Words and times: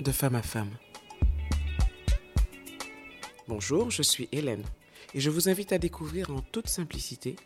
de 0.00 0.12
femme 0.12 0.36
à 0.36 0.42
femme. 0.42 0.70
Bonjour, 3.48 3.90
je 3.90 4.02
suis 4.02 4.28
Hélène 4.32 4.64
et 5.14 5.20
je 5.20 5.30
vous 5.30 5.48
invite 5.48 5.72
à 5.72 5.78
découvrir 5.78 6.30
en 6.30 6.40
toute 6.40 6.68
simplicité 6.68 7.36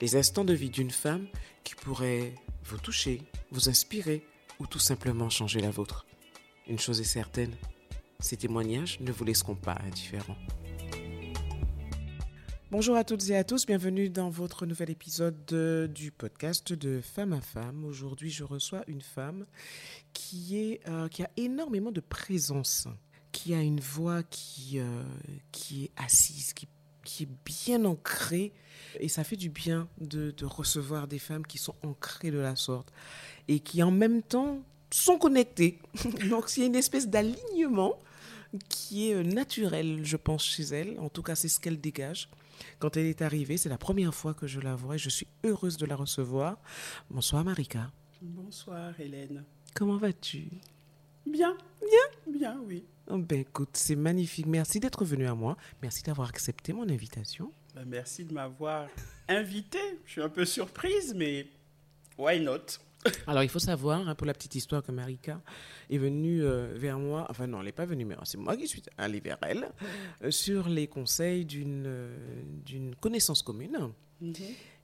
les 0.00 0.16
instants 0.16 0.44
de 0.44 0.54
vie 0.54 0.70
d'une 0.70 0.90
femme 0.90 1.26
qui 1.62 1.74
pourrait 1.74 2.34
vous 2.64 2.78
toucher, 2.78 3.22
vous 3.50 3.68
inspirer 3.68 4.26
ou 4.58 4.66
tout 4.66 4.78
simplement 4.78 5.30
changer 5.30 5.60
la 5.60 5.70
vôtre. 5.70 6.06
Une 6.66 6.78
chose 6.78 7.00
est 7.00 7.04
certaine, 7.04 7.54
ces 8.18 8.36
témoignages 8.36 8.98
ne 9.00 9.12
vous 9.12 9.24
laisseront 9.24 9.54
pas 9.54 9.78
indifférents. 9.84 10.38
Bonjour 12.72 12.94
à 12.94 13.02
toutes 13.02 13.28
et 13.30 13.36
à 13.36 13.42
tous, 13.42 13.66
bienvenue 13.66 14.10
dans 14.10 14.30
votre 14.30 14.64
nouvel 14.64 14.90
épisode 14.90 15.44
du 15.92 16.12
podcast 16.12 16.72
de 16.72 17.00
Femme 17.00 17.32
à 17.32 17.40
Femme. 17.40 17.84
Aujourd'hui, 17.84 18.30
je 18.30 18.44
reçois 18.44 18.84
une 18.86 19.00
femme 19.00 19.44
qui, 20.12 20.56
est, 20.56 20.80
euh, 20.88 21.08
qui 21.08 21.24
a 21.24 21.30
énormément 21.36 21.90
de 21.90 21.98
présence, 21.98 22.86
qui 23.32 23.54
a 23.54 23.60
une 23.60 23.80
voix 23.80 24.22
qui, 24.22 24.78
euh, 24.78 25.02
qui 25.50 25.86
est 25.86 25.90
assise, 25.96 26.52
qui, 26.52 26.68
qui, 27.02 27.24
est 27.24 27.28
bien 27.44 27.84
ancrée. 27.84 28.52
Et 29.00 29.08
ça 29.08 29.24
fait 29.24 29.34
du 29.34 29.48
bien 29.48 29.88
de, 30.00 30.30
de 30.30 30.44
recevoir 30.44 31.08
des 31.08 31.18
femmes 31.18 31.44
qui 31.44 31.58
sont 31.58 31.74
ancrées 31.82 32.30
de 32.30 32.38
la 32.38 32.54
sorte 32.54 32.92
et 33.48 33.58
qui 33.58 33.82
en 33.82 33.90
même 33.90 34.22
temps 34.22 34.62
sont 34.92 35.18
connectées. 35.18 35.80
Donc, 36.30 36.56
il 36.56 36.60
y 36.60 36.62
a 36.62 36.66
une 36.66 36.76
espèce 36.76 37.08
d'alignement 37.08 37.98
qui 38.68 39.10
est 39.10 39.14
euh, 39.14 39.24
naturel, 39.24 40.02
je 40.04 40.16
pense, 40.16 40.44
chez 40.44 40.62
elle. 40.62 41.00
En 41.00 41.08
tout 41.08 41.24
cas, 41.24 41.34
c'est 41.34 41.48
ce 41.48 41.58
qu'elle 41.58 41.80
dégage. 41.80 42.28
Quand 42.78 42.96
elle 42.96 43.06
est 43.06 43.22
arrivée, 43.22 43.56
c'est 43.56 43.68
la 43.68 43.78
première 43.78 44.14
fois 44.14 44.34
que 44.34 44.46
je 44.46 44.60
la 44.60 44.74
vois 44.74 44.96
et 44.96 44.98
je 44.98 45.10
suis 45.10 45.26
heureuse 45.44 45.76
de 45.76 45.86
la 45.86 45.96
recevoir. 45.96 46.58
Bonsoir 47.10 47.44
Marika. 47.44 47.90
Bonsoir 48.22 48.98
Hélène. 49.00 49.44
Comment 49.74 49.96
vas-tu? 49.96 50.50
Bien. 51.26 51.56
Bien 51.80 52.38
Bien, 52.38 52.60
oui. 52.66 52.84
Oh 53.08 53.18
ben 53.18 53.40
écoute, 53.40 53.70
c'est 53.72 53.96
magnifique. 53.96 54.46
Merci 54.46 54.80
d'être 54.80 55.04
venu 55.04 55.26
à 55.26 55.34
moi. 55.34 55.56
Merci 55.82 56.02
d'avoir 56.02 56.28
accepté 56.28 56.72
mon 56.72 56.88
invitation. 56.88 57.52
Ben, 57.74 57.84
merci 57.86 58.24
de 58.24 58.32
m'avoir 58.32 58.88
invité. 59.28 59.78
Je 60.04 60.12
suis 60.12 60.22
un 60.22 60.28
peu 60.28 60.44
surprise, 60.44 61.14
mais 61.16 61.46
why 62.20 62.38
not? 62.38 62.78
Alors, 63.26 63.42
il 63.42 63.48
faut 63.48 63.58
savoir, 63.58 64.06
hein, 64.06 64.14
pour 64.14 64.26
la 64.26 64.34
petite 64.34 64.54
histoire, 64.54 64.82
que 64.82 64.92
Marika 64.92 65.40
est 65.88 65.98
venue 65.98 66.42
euh, 66.44 66.74
vers 66.76 66.98
moi, 66.98 67.26
enfin 67.30 67.46
non, 67.46 67.60
elle 67.60 67.66
n'est 67.66 67.72
pas 67.72 67.86
venue, 67.86 68.04
mais 68.04 68.16
c'est 68.24 68.36
moi 68.36 68.56
qui 68.56 68.68
suis 68.68 68.82
allée 68.98 69.20
vers 69.20 69.38
elle, 69.42 69.70
euh, 70.22 70.30
sur 70.30 70.68
les 70.68 70.86
conseils 70.86 71.44
d'une 71.46 71.84
euh, 71.86 72.92
connaissance 73.00 73.42
commune. 73.42 73.92
Mhm. 74.20 74.34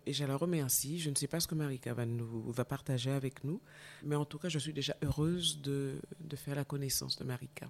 Et 0.08 0.12
je 0.12 0.24
la 0.24 0.36
remercie. 0.36 1.00
Je 1.00 1.10
ne 1.10 1.16
sais 1.16 1.26
pas 1.26 1.40
ce 1.40 1.48
que 1.48 1.56
Marika 1.56 1.92
va, 1.92 2.06
nous, 2.06 2.50
va 2.52 2.64
partager 2.64 3.10
avec 3.10 3.42
nous, 3.42 3.60
mais 4.04 4.14
en 4.14 4.24
tout 4.24 4.38
cas, 4.38 4.48
je 4.48 4.58
suis 4.58 4.72
déjà 4.72 4.96
heureuse 5.02 5.60
de, 5.60 6.00
de 6.20 6.36
faire 6.36 6.54
la 6.54 6.64
connaissance 6.64 7.18
de 7.18 7.24
Marika. 7.24 7.66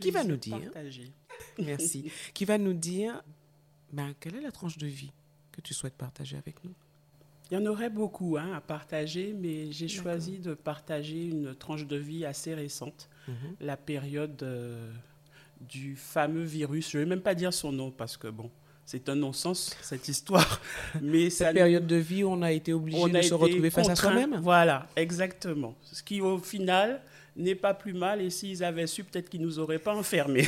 qui 0.00 0.10
va 0.10 0.24
nous 0.24 0.36
dire 0.36 0.60
partager. 0.60 1.12
Merci. 1.58 2.10
qui 2.34 2.44
va 2.44 2.58
nous 2.58 2.72
dire 2.72 3.22
ben, 3.92 4.14
quelle 4.18 4.34
est 4.34 4.40
la 4.40 4.50
tranche 4.50 4.76
de 4.76 4.86
vie 4.86 5.12
que 5.52 5.60
tu 5.60 5.72
souhaites 5.72 5.94
partager 5.94 6.36
avec 6.36 6.62
nous? 6.64 6.74
Il 7.50 7.54
y 7.54 7.56
en 7.56 7.66
aurait 7.66 7.90
beaucoup 7.90 8.36
hein, 8.36 8.52
à 8.54 8.60
partager, 8.60 9.34
mais 9.38 9.72
j'ai 9.72 9.88
choisi 9.88 10.38
de 10.38 10.54
partager 10.54 11.26
une 11.26 11.54
tranche 11.54 11.86
de 11.86 11.96
vie 11.96 12.24
assez 12.24 12.54
récente, 12.54 13.08
Mhm. 13.26 13.34
la 13.60 13.76
période 13.76 14.42
euh, 14.42 14.90
du 15.60 15.96
fameux 15.96 16.44
virus. 16.44 16.90
Je 16.90 16.98
ne 16.98 17.02
vais 17.04 17.08
même 17.08 17.20
pas 17.20 17.34
dire 17.34 17.52
son 17.52 17.72
nom 17.72 17.90
parce 17.90 18.16
que, 18.16 18.28
bon, 18.28 18.50
c'est 18.84 19.08
un 19.08 19.14
non-sens, 19.16 19.76
cette 19.82 20.08
histoire. 20.08 20.60
Mais 21.02 21.28
ça 21.30 21.46
Cette 21.46 21.54
période 21.56 21.86
de 21.86 21.96
vie 21.96 22.24
où 22.24 22.28
on 22.30 22.40
a 22.42 22.52
été 22.52 22.72
obligé 22.72 23.08
de 23.10 23.22
se 23.22 23.34
retrouver 23.34 23.70
face 23.70 23.88
à 23.88 23.96
soi-même 23.96 24.40
Voilà, 24.42 24.86
exactement. 24.96 25.74
Ce 25.82 26.02
qui, 26.02 26.20
au 26.20 26.38
final, 26.38 27.00
n'est 27.36 27.54
pas 27.54 27.74
plus 27.74 27.92
mal. 27.92 28.20
Et 28.22 28.30
s'ils 28.30 28.64
avaient 28.64 28.86
su, 28.86 29.04
peut-être 29.04 29.28
qu'ils 29.28 29.42
nous 29.42 29.58
auraient 29.58 29.78
pas 29.78 29.94
enfermés. 29.94 30.46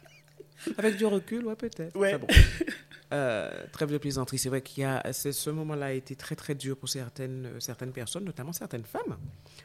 Avec 0.78 0.96
du 0.96 1.06
recul, 1.06 1.44
ouais, 1.46 1.54
peut-être. 1.56 1.94
Ouais. 1.96 2.14
Enfin 2.14 2.24
bon. 2.26 2.34
Euh, 3.12 3.66
trêve 3.70 3.92
de 3.92 3.98
plaisanterie. 3.98 4.36
C'est 4.38 4.48
vrai 4.48 4.62
qu'il 4.62 4.82
y 4.82 4.84
a 4.84 5.12
ce 5.12 5.50
moment-là 5.50 5.86
a 5.86 5.92
été 5.92 6.16
très 6.16 6.34
très 6.34 6.56
dur 6.56 6.76
pour 6.76 6.88
certaines 6.88 7.46
euh, 7.46 7.60
certaines 7.60 7.92
personnes, 7.92 8.24
notamment 8.24 8.52
certaines 8.52 8.84
femmes, 8.84 9.16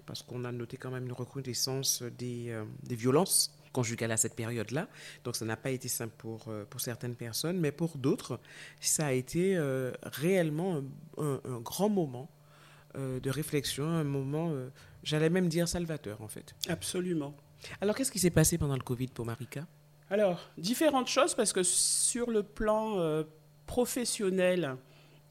parce 0.05 0.21
qu'on 0.21 0.45
a 0.45 0.51
noté 0.51 0.77
quand 0.77 0.91
même 0.91 1.05
une 1.07 1.11
recrudescence 1.11 2.03
des, 2.03 2.49
euh, 2.51 2.65
des 2.83 2.95
violences 2.95 3.51
conjugales 3.73 4.11
à 4.11 4.17
cette 4.17 4.35
période-là. 4.35 4.87
Donc 5.23 5.35
ça 5.35 5.45
n'a 5.45 5.57
pas 5.57 5.71
été 5.71 5.87
simple 5.87 6.13
pour 6.19 6.49
euh, 6.49 6.65
pour 6.69 6.81
certaines 6.81 7.15
personnes, 7.15 7.59
mais 7.59 7.71
pour 7.71 7.97
d'autres, 7.97 8.39
ça 8.79 9.07
a 9.07 9.11
été 9.11 9.57
euh, 9.57 9.91
réellement 10.03 10.83
un, 11.17 11.23
un- 11.23 11.41
un 11.45 11.59
grand 11.61 11.89
moment 11.89 12.29
de 12.93 13.29
réflexion, 13.29 13.85
un 13.87 14.03
moment, 14.03 14.53
j'allais 15.01 15.29
même 15.29 15.47
dire 15.47 15.65
salvateur 15.67 16.21
en 16.21 16.27
fait. 16.27 16.53
Absolument. 16.67 17.33
Alors 17.79 17.95
qu'est-ce 17.95 18.11
qui 18.11 18.19
s'est 18.19 18.29
passé 18.31 18.57
pendant 18.57 18.75
le 18.75 18.81
Covid 18.83 19.07
pour 19.07 19.25
Marika? 19.25 19.65
Alors, 20.11 20.41
différentes 20.57 21.07
choses, 21.07 21.33
parce 21.35 21.53
que 21.53 21.63
sur 21.63 22.31
le 22.31 22.43
plan 22.43 22.99
euh, 22.99 23.23
professionnel, 23.65 24.75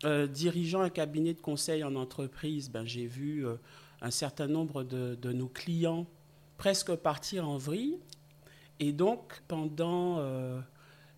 euh, 0.05 0.27
dirigeant 0.27 0.81
un 0.81 0.89
cabinet 0.89 1.35
de 1.35 1.41
conseil 1.43 1.85
en 1.85 1.97
entreprise, 1.97 2.71
ben, 2.71 2.87
j'ai 2.87 3.05
vu 3.05 3.47
euh, 3.47 3.57
un 4.01 4.11
certain 4.11 4.47
nombre 4.47 4.83
de, 4.83 5.17
de 5.17 5.33
nos 5.35 5.49
clients 5.49 6.07
presque 6.57 6.95
partir 6.95 7.47
en 7.47 7.59
vrille. 7.59 7.99
Et 8.79 8.93
donc, 8.95 9.43
pendant 9.49 10.23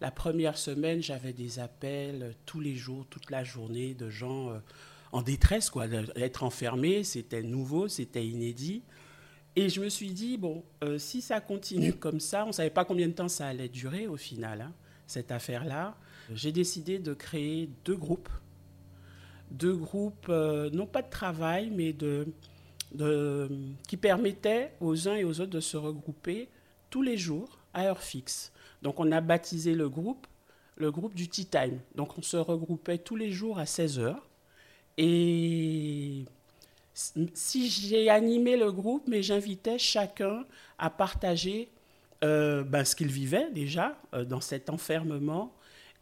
la 0.00 0.10
première 0.10 0.58
semaine, 0.58 1.00
j'avais 1.00 1.32
des 1.32 1.60
appels 1.60 2.34
tous 2.44 2.58
les 2.58 2.74
jours, 2.74 3.06
toute 3.08 3.30
la 3.30 3.44
journée, 3.44 3.94
de 3.94 4.10
gens 4.10 4.60
en 5.12 5.22
détresse, 5.22 5.70
quoi. 5.70 5.86
Être 6.16 6.42
enfermé, 6.42 7.04
c'était 7.04 7.44
nouveau, 7.44 7.86
c'était 7.86 8.26
inédit. 8.26 8.82
Et 9.54 9.68
je 9.68 9.80
me 9.80 9.88
suis 9.88 10.10
dit, 10.10 10.38
bon, 10.38 10.64
euh, 10.82 10.98
si 10.98 11.20
ça 11.20 11.40
continue 11.40 11.92
comme 11.92 12.20
ça, 12.20 12.44
on 12.44 12.48
ne 12.48 12.52
savait 12.52 12.70
pas 12.70 12.84
combien 12.84 13.08
de 13.08 13.12
temps 13.12 13.28
ça 13.28 13.46
allait 13.46 13.68
durer 13.68 14.06
au 14.06 14.16
final, 14.16 14.62
hein, 14.62 14.72
cette 15.06 15.30
affaire-là. 15.30 15.96
J'ai 16.32 16.52
décidé 16.52 16.98
de 16.98 17.12
créer 17.12 17.68
deux 17.84 17.96
groupes. 17.96 18.30
Deux 19.50 19.76
groupes, 19.76 20.26
euh, 20.30 20.70
non 20.70 20.86
pas 20.86 21.02
de 21.02 21.10
travail, 21.10 21.70
mais 21.70 21.92
de, 21.92 22.26
de, 22.94 23.50
qui 23.86 23.98
permettaient 23.98 24.72
aux 24.80 25.08
uns 25.08 25.16
et 25.16 25.24
aux 25.24 25.40
autres 25.40 25.50
de 25.50 25.60
se 25.60 25.76
regrouper 25.76 26.48
tous 26.88 27.02
les 27.02 27.18
jours 27.18 27.58
à 27.74 27.84
heure 27.84 28.02
fixe. 28.02 28.52
Donc 28.80 28.98
on 29.00 29.12
a 29.12 29.20
baptisé 29.20 29.74
le 29.74 29.90
groupe 29.90 30.26
le 30.76 30.90
groupe 30.90 31.14
du 31.14 31.28
Tea 31.28 31.46
Time. 31.46 31.78
Donc 31.94 32.18
on 32.18 32.22
se 32.22 32.36
regroupait 32.36 32.98
tous 32.98 33.16
les 33.16 33.30
jours 33.30 33.58
à 33.58 33.66
16 33.66 33.98
heures. 33.98 34.28
Et 34.98 36.24
si 36.94 37.68
j'ai 37.68 38.10
animé 38.10 38.56
le 38.56 38.70
groupe, 38.70 39.04
mais 39.08 39.22
j'invitais 39.22 39.78
chacun 39.78 40.44
à 40.78 40.90
partager 40.90 41.70
euh, 42.24 42.62
ben, 42.62 42.84
ce 42.84 42.94
qu'il 42.94 43.10
vivait 43.10 43.50
déjà 43.50 43.98
euh, 44.14 44.24
dans 44.24 44.40
cet 44.40 44.70
enfermement 44.70 45.54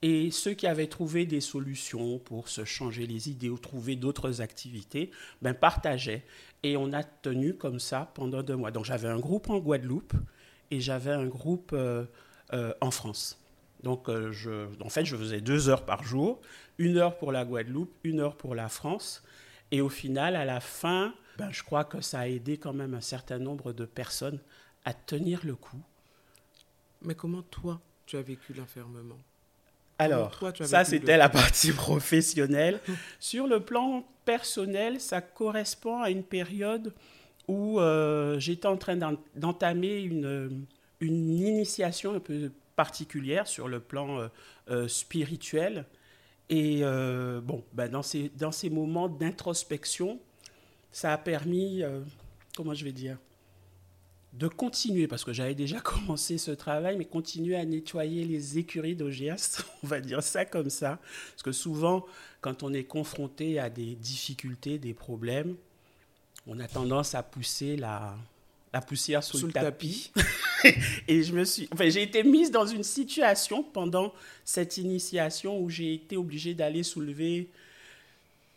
et 0.03 0.31
ceux 0.31 0.53
qui 0.53 0.67
avaient 0.67 0.87
trouvé 0.87 1.27
des 1.27 1.41
solutions 1.41 2.19
pour 2.19 2.49
se 2.49 2.65
changer 2.65 3.07
les 3.07 3.31
idées 3.31 3.49
ou 3.49 3.59
trouver 3.59 3.97
d'autres 3.97 4.41
activités, 4.41 5.11
ben, 5.43 5.55
partageaient. 5.55 6.23
Et 6.63 6.77
on 6.77 6.93
a 6.93 7.05
tenu 7.05 7.55
comme 7.55 7.79
ça 7.79 8.11
pendant 8.15 8.43
deux 8.43 8.57
mois. 8.57 8.71
Donc 8.71 8.85
j'avais 8.85 9.09
un 9.09 9.19
groupe 9.19 9.49
en 9.49 9.59
Guadeloupe 9.59 10.15
et 10.71 10.81
j'avais 10.81 11.13
un 11.13 11.27
groupe 11.27 11.73
euh, 11.73 12.05
en 12.81 12.91
France. 12.91 13.39
Donc 13.83 14.11
en 14.11 14.89
fait, 14.91 15.07
je 15.07 15.17
faisais 15.17 15.41
deux 15.41 15.71
heures 15.71 15.87
par 15.87 16.05
jour, 16.05 16.41
une 16.77 16.99
heure 16.99 17.17
pour 17.17 17.33
la 17.33 17.47
Guadeloupe, 17.47 17.95
une 18.05 18.21
heure 18.21 18.37
pour 18.37 18.55
la 18.55 18.69
France. 18.69 19.23
Et 19.71 19.81
au 19.81 19.89
final, 19.89 20.37
à 20.37 20.45
la 20.45 20.61
fin, 20.61 21.15
ben, 21.37 21.51
je 21.53 21.63
crois 21.63 21.85
que 21.85 22.01
ça 22.01 22.21
a 22.21 22.27
aidé 22.29 22.59
quand 22.59 22.73
même 22.73 22.95
un 22.95 23.01
certain 23.01 23.39
nombre 23.39 23.73
de 23.73 23.85
personnes 23.85 24.41
à 24.85 24.95
tenir 24.95 25.41
le 25.45 25.55
coup. 25.57 25.81
Mais 27.03 27.15
comment 27.15 27.43
toi, 27.43 27.81
tu 28.07 28.17
as 28.17 28.23
vécu 28.23 28.53
l'enfermement? 28.53 29.19
Alors, 29.99 30.31
toi, 30.39 30.53
ça 30.63 30.85
c'était 30.85 31.17
la 31.17 31.29
partie 31.29 31.73
professionnelle. 31.75 32.81
Sur 33.19 33.47
le 33.47 33.61
plan 33.61 34.05
personnel, 34.25 35.01
ça 35.01 35.21
correspond 35.21 36.01
à 36.03 36.11
une 36.11 36.25
période 36.25 36.95
où 37.49 37.81
euh, 37.81 38.39
j'étais 38.39 38.67
en 38.69 38.77
train 38.77 38.97
d'en- 38.97 39.17
d'entamer 39.37 40.01
une, 40.01 40.67
une 41.01 41.39
initiation 41.39 42.15
un 42.15 42.21
peu 42.21 42.51
particulière 42.77 43.47
sur 43.47 43.69
le 43.69 43.81
plan 43.81 44.21
euh, 44.21 44.29
euh, 44.71 44.89
spirituel. 44.89 45.85
Et 46.51 46.81
euh, 46.83 47.41
bon, 47.41 47.65
ben, 47.73 47.89
dans, 47.89 48.03
ces, 48.03 48.29
dans 48.31 48.51
ces 48.51 48.71
moments 48.71 49.09
d'introspection, 49.09 50.19
ça 50.91 51.13
a 51.13 51.19
permis, 51.19 51.85
euh, 51.85 52.01
comment 52.57 52.75
je 52.75 52.85
vais 52.85 52.93
dire, 52.93 53.19
de 54.33 54.49
continuer, 54.49 55.07
parce 55.07 55.25
que 55.25 55.33
j'avais 55.33 55.55
déjà 55.55 55.81
commencé 55.81 56.39
ce 56.39 56.51
travail, 56.51 56.99
mais 56.99 57.05
continuer 57.05 57.55
à 57.55 57.65
nettoyer 57.65 58.25
les 58.25 58.59
écuries 58.59 58.97
d'OGS, 58.97 59.65
on 59.85 59.87
va 59.87 60.01
dire 60.01 60.25
ça 60.25 60.45
comme 60.45 60.71
ça. 60.71 60.99
Parce 61.31 61.43
que 61.45 61.53
souvent, 61.53 62.05
quand 62.41 62.65
on 62.65 62.73
est 62.73 62.85
confronté 62.85 63.61
à 63.61 63.71
des 63.71 63.95
difficultés, 63.95 64.79
des 64.79 64.93
problèmes, 64.93 65.57
on 66.49 66.59
a 66.59 66.67
tendance 66.67 67.15
à 67.15 67.23
pousser 67.23 67.77
la, 67.77 68.17
la 68.73 68.81
poussière 68.81 69.23
sous, 69.23 69.39
Sous 69.39 69.47
le 69.47 69.53
le 69.53 69.61
tapis. 69.61 70.13
Et 71.09 71.23
je 71.23 71.33
me 71.33 71.45
suis, 71.45 71.69
enfin, 71.73 71.89
j'ai 71.89 72.03
été 72.03 72.23
mise 72.23 72.51
dans 72.51 72.67
une 72.67 72.83
situation 72.85 73.63
pendant 73.63 74.13
cette 74.45 74.77
initiation 74.77 75.59
où 75.59 75.69
j'ai 75.71 75.95
été 75.95 76.17
obligée 76.17 76.55
d'aller 76.55 76.83
soulever 76.83 77.49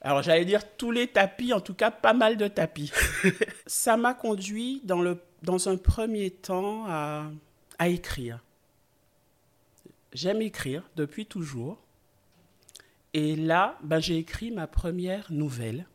Alors 0.02 0.22
j'allais 0.22 0.46
dire 0.46 0.62
tous 0.78 0.92
les 0.92 1.08
tapis, 1.08 1.54
en 1.54 1.62
tout 1.62 1.74
cas 1.74 1.92
pas 1.92 2.14
mal 2.14 2.38
de 2.38 2.48
tapis. 2.48 2.92
ça 3.66 3.98
m'a 3.98 4.14
conduit 4.14 4.82
dans, 4.84 5.02
le, 5.02 5.20
dans 5.42 5.70
un 5.70 5.78
premier 5.78 6.30
temps 6.30 6.86
à, 6.88 7.32
à 7.80 7.90
écrire. 7.90 8.40
J'aime 10.14 10.42
écrire 10.42 10.84
depuis 10.96 11.26
toujours. 11.26 11.80
Et 13.16 13.36
là, 13.36 13.78
ben, 13.84 14.00
j'ai 14.00 14.18
écrit 14.18 14.52
ma 14.52 14.68
première 14.68 15.32
nouvelle 15.32 15.86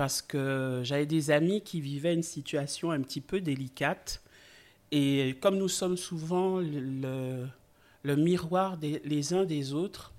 parce 0.00 0.22
que 0.22 0.80
j'avais 0.82 1.04
des 1.04 1.30
amis 1.30 1.60
qui 1.60 1.82
vivaient 1.82 2.14
une 2.14 2.22
situation 2.22 2.90
un 2.90 3.02
petit 3.02 3.20
peu 3.20 3.42
délicate. 3.42 4.22
Et 4.92 5.36
comme 5.42 5.58
nous 5.58 5.68
sommes 5.68 5.98
souvent 5.98 6.58
le, 6.58 8.16
miroir 8.16 8.78
des, 8.78 9.02
les 9.04 9.34
uns 9.34 9.44
des 9.44 9.74
autres, 9.74 10.14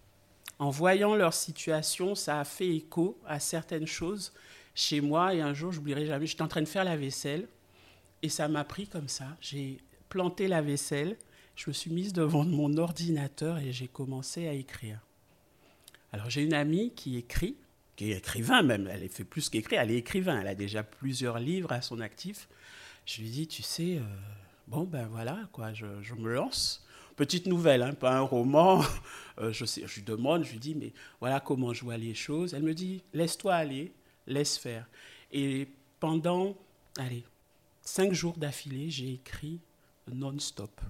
en 0.59 0.69
voyant 0.69 1.15
leur 1.15 1.33
situation, 1.33 2.13
ça 2.13 2.39
a 2.39 2.43
fait 2.43 2.69
écho 2.69 3.19
à 3.25 3.39
certaines 3.39 3.87
choses 3.87 4.33
chez 4.75 5.01
moi. 5.01 5.33
Et 5.33 5.41
un 5.41 5.55
jour, 5.55 5.71
j'oublierai 5.71 6.05
jamais, 6.05 6.27
j'étais 6.27 6.43
en 6.43 6.47
train 6.47 6.61
de 6.61 6.67
faire 6.67 6.83
la 6.83 6.95
vaisselle 6.95 7.47
et 8.21 8.29
ça 8.29 8.47
m'a 8.47 8.63
pris 8.63 8.85
comme 8.85 9.07
ça. 9.07 9.35
J'ai 9.41 9.79
planté 10.09 10.47
la 10.47 10.61
vaisselle, 10.61 11.17
je 11.55 11.71
me 11.71 11.73
suis 11.73 11.89
mise 11.89 12.13
devant 12.13 12.45
mon 12.45 12.77
ordinateur 12.77 13.57
et 13.57 13.71
j'ai 13.71 13.87
commencé 13.87 14.47
à 14.47 14.53
écrire. 14.53 14.99
Alors 16.11 16.29
j'ai 16.29 16.43
une 16.43 16.53
amie 16.53 16.93
qui 16.93 17.17
écrit, 17.17 17.57
qui 17.95 18.11
est 18.11 18.17
écrivain 18.17 18.61
même, 18.61 18.87
elle 18.87 19.07
fait 19.09 19.23
plus 19.23 19.49
qu'écrire, 19.49 19.81
elle 19.81 19.91
est 19.91 19.97
écrivain, 19.97 20.41
elle 20.41 20.47
a 20.47 20.55
déjà 20.55 20.83
plusieurs 20.83 21.39
livres 21.39 21.71
à 21.71 21.81
son 21.81 21.99
actif. 21.99 22.47
Je 23.05 23.21
lui 23.21 23.29
dis, 23.29 23.47
tu 23.47 23.61
sais, 23.61 23.97
euh, 23.97 24.01
bon 24.67 24.83
ben 24.83 25.07
voilà, 25.07 25.39
quoi, 25.51 25.73
je, 25.73 25.85
me 26.15 26.33
lance 26.33 26.85
petite 27.15 27.45
nouvelle, 27.45 27.83
hein, 27.83 27.93
pas 27.93 28.15
un 28.17 28.21
roman. 28.21 28.83
Euh, 29.39 29.51
je, 29.53 29.65
je 29.65 29.95
lui 29.95 30.03
demande, 30.03 30.43
je 30.43 30.51
lui 30.51 30.59
dis, 30.59 30.75
mais 30.75 30.91
voilà 31.19 31.39
comment 31.39 31.73
je 31.73 31.83
vois 31.83 31.97
les 31.97 32.13
choses. 32.13 32.53
Elle 32.53 32.61
me 32.61 32.75
dit, 32.75 33.01
laisse-toi 33.13 33.55
aller, 33.55 33.91
laisse 34.27 34.57
faire. 34.57 34.85
Et 35.31 35.67
pendant, 35.99 36.55
allez, 36.97 37.23
cinq 37.81 38.13
jours 38.13 38.37
d'affilée, 38.37 38.91
j'ai 38.91 39.13
écrit 39.13 39.59
non-stop. 40.13 40.81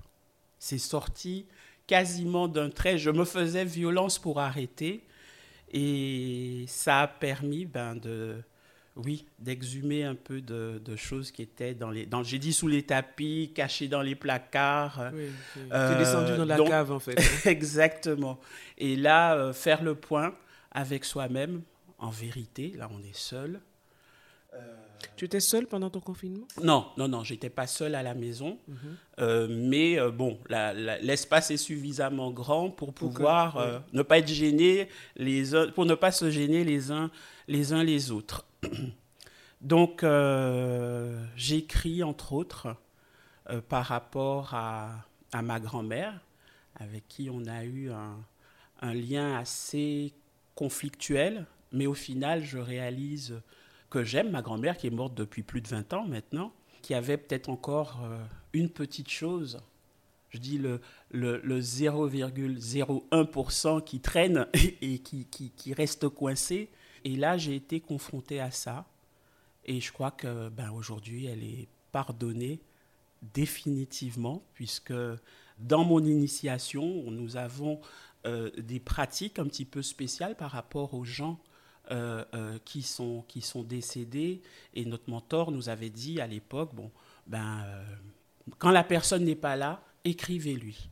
C'est 0.60 0.80
sorti 0.80 1.46
quasiment 1.88 2.48
d'un 2.48 2.70
trait. 2.70 2.98
Je 2.98 3.10
me 3.10 3.26
faisais 3.26 3.66
violence 3.66 4.20
pour 4.20 4.40
arrêter. 4.40 5.04
Et 5.72 6.66
ça 6.68 7.02
a 7.02 7.08
permis 7.08 7.66
ben, 7.66 7.96
de, 7.96 8.36
oui, 8.96 9.26
d'exhumer 9.40 10.04
un 10.04 10.16
peu 10.16 10.42
de, 10.42 10.96
choses 10.96 11.32
qui 11.32 11.42
étaient 11.42 11.74
dans 11.74 11.90
les. 11.90 12.06
Dans, 12.06 12.24
j'ai 12.24 12.40
dit 12.40 12.52
sous 12.52 12.68
les 12.68 12.84
tapis, 12.84 13.52
cachés 13.56 13.88
dans 13.88 14.02
les 14.02 14.16
placards. 14.16 15.12
Oui, 15.14 15.30
euh, 15.72 15.98
descendu 15.98 16.36
dans 16.38 16.46
la 16.46 16.58
cave 16.58 16.92
en 16.92 17.00
fait. 17.00 17.18
exactement. 17.46 18.40
Et 18.78 18.96
là, 18.96 19.36
euh, 19.36 19.54
faire 19.54 19.84
le 19.84 19.96
point 19.96 20.36
avec 20.72 21.06
soi-même, 21.06 21.62
en 21.98 22.10
vérité, 22.10 22.74
là 22.78 22.90
on 22.92 23.02
est 23.04 23.16
seul. 23.16 23.62
Euh, 24.54 24.58
tu 25.16 25.26
étais 25.26 25.40
seul 25.40 25.68
pendant 25.68 25.90
ton 25.90 26.00
confinement? 26.00 26.48
Non, 26.64 26.88
non, 26.98 27.08
non, 27.08 27.24
j'étais 27.24 27.50
pas 27.50 27.68
seul 27.68 27.96
à 27.96 28.04
la 28.04 28.14
maison, 28.14 28.58
mhm. 28.68 29.48
mais 29.50 29.98
bon, 30.12 30.40
l'espace 30.50 31.52
est 31.52 31.58
suffisamment 31.58 32.32
grand 32.32 32.70
pour 32.70 32.94
pouvoir 32.94 33.82
ne 33.94 34.02
pas 34.02 34.18
être 34.18 34.28
gêné 34.28 34.90
les 35.16 35.52
pour 35.76 35.86
ne 35.86 35.96
pas 35.96 36.12
se 36.12 36.30
gêner 36.30 36.64
les 36.64 36.92
uns 36.92 37.12
les 37.48 37.74
uns 37.74 37.84
les 37.84 38.12
autres. 38.12 38.46
Donc, 39.62 40.04
euh, 40.04 41.24
j'écris, 41.36 42.02
entre 42.02 42.34
autres, 42.34 42.76
euh, 43.50 43.62
par 43.62 43.86
rapport 43.86 44.56
à, 44.56 45.06
ma 45.42 45.60
grand-mère, 45.60 46.20
avec 46.76 47.08
qui 47.08 47.30
on 47.30 47.46
a 47.46 47.64
eu 47.64 47.92
un, 47.92 48.24
lien 48.94 49.36
assez 49.36 50.14
conflictuel, 50.56 51.46
mais 51.72 51.86
au 51.86 51.94
final, 51.94 52.44
je 52.44 52.58
réalise 52.58 53.40
que 53.92 54.04
j'aime 54.04 54.32
ma 54.32 54.42
grand-mère, 54.42 54.76
qui 54.78 54.88
est 54.88 54.92
morte 54.92 55.14
depuis 55.14 55.44
plus 55.44 55.62
de 55.62 55.68
20 55.68 55.94
ans 55.94 56.08
maintenant, 56.08 56.52
qui 56.82 56.96
avait 56.96 57.18
peut-être 57.18 57.50
encore 57.50 58.00
euh, 58.04 58.18
une 58.54 58.70
petite 58.70 59.10
chose, 59.10 59.60
je 60.30 60.40
dis 60.40 60.58
le, 60.58 60.82
le, 61.12 61.60
0,01% 61.60 63.84
qui 63.84 64.00
traîne 64.00 64.48
et 64.82 64.98
qui, 65.00 65.74
reste 65.74 66.08
coincé, 66.10 66.72
et 67.04 67.16
là, 67.16 67.38
j'ai 67.38 67.56
été 67.56 67.80
confrontée 67.82 68.40
à 68.40 68.50
ça. 68.50 68.88
Et 69.66 69.80
je 69.82 69.92
crois 69.92 70.12
que 70.12 70.50
ben, 70.50 70.72
aujourd'hui, 70.72 71.26
elle 71.26 71.44
est 71.44 71.68
pardonnée 71.92 72.62
définitivement, 73.34 74.42
puisque 74.54 74.94
dans 75.60 75.84
mon 75.84 76.04
initiation, 76.04 77.04
nous 77.12 77.38
avons 77.38 77.80
euh, 78.26 78.50
des 78.58 78.80
pratiques 78.80 79.38
un 79.38 79.46
petit 79.46 79.66
peu 79.66 79.82
spéciales 79.82 80.38
par 80.38 80.52
rapport 80.52 80.94
aux 80.94 81.04
gens 81.04 81.42
euh, 81.90 82.24
euh, 82.34 82.58
qui, 82.64 82.84
sont, 82.84 83.24
qui 83.28 83.42
sont 83.42 83.64
décédés. 83.64 84.42
Et 84.74 84.86
notre 84.86 85.10
mentor 85.10 85.52
nous 85.52 85.70
avait 85.70 85.90
dit 85.90 86.22
à 86.22 86.28
l'époque, 86.28 86.74
bon, 86.74 86.92
ben, 87.28 87.66
quand 88.60 88.72
la 88.72 88.84
personne 88.84 89.26
n'est 89.26 89.36
pas 89.36 89.56
là, 89.56 89.82
écrivez-lui. 90.06 90.90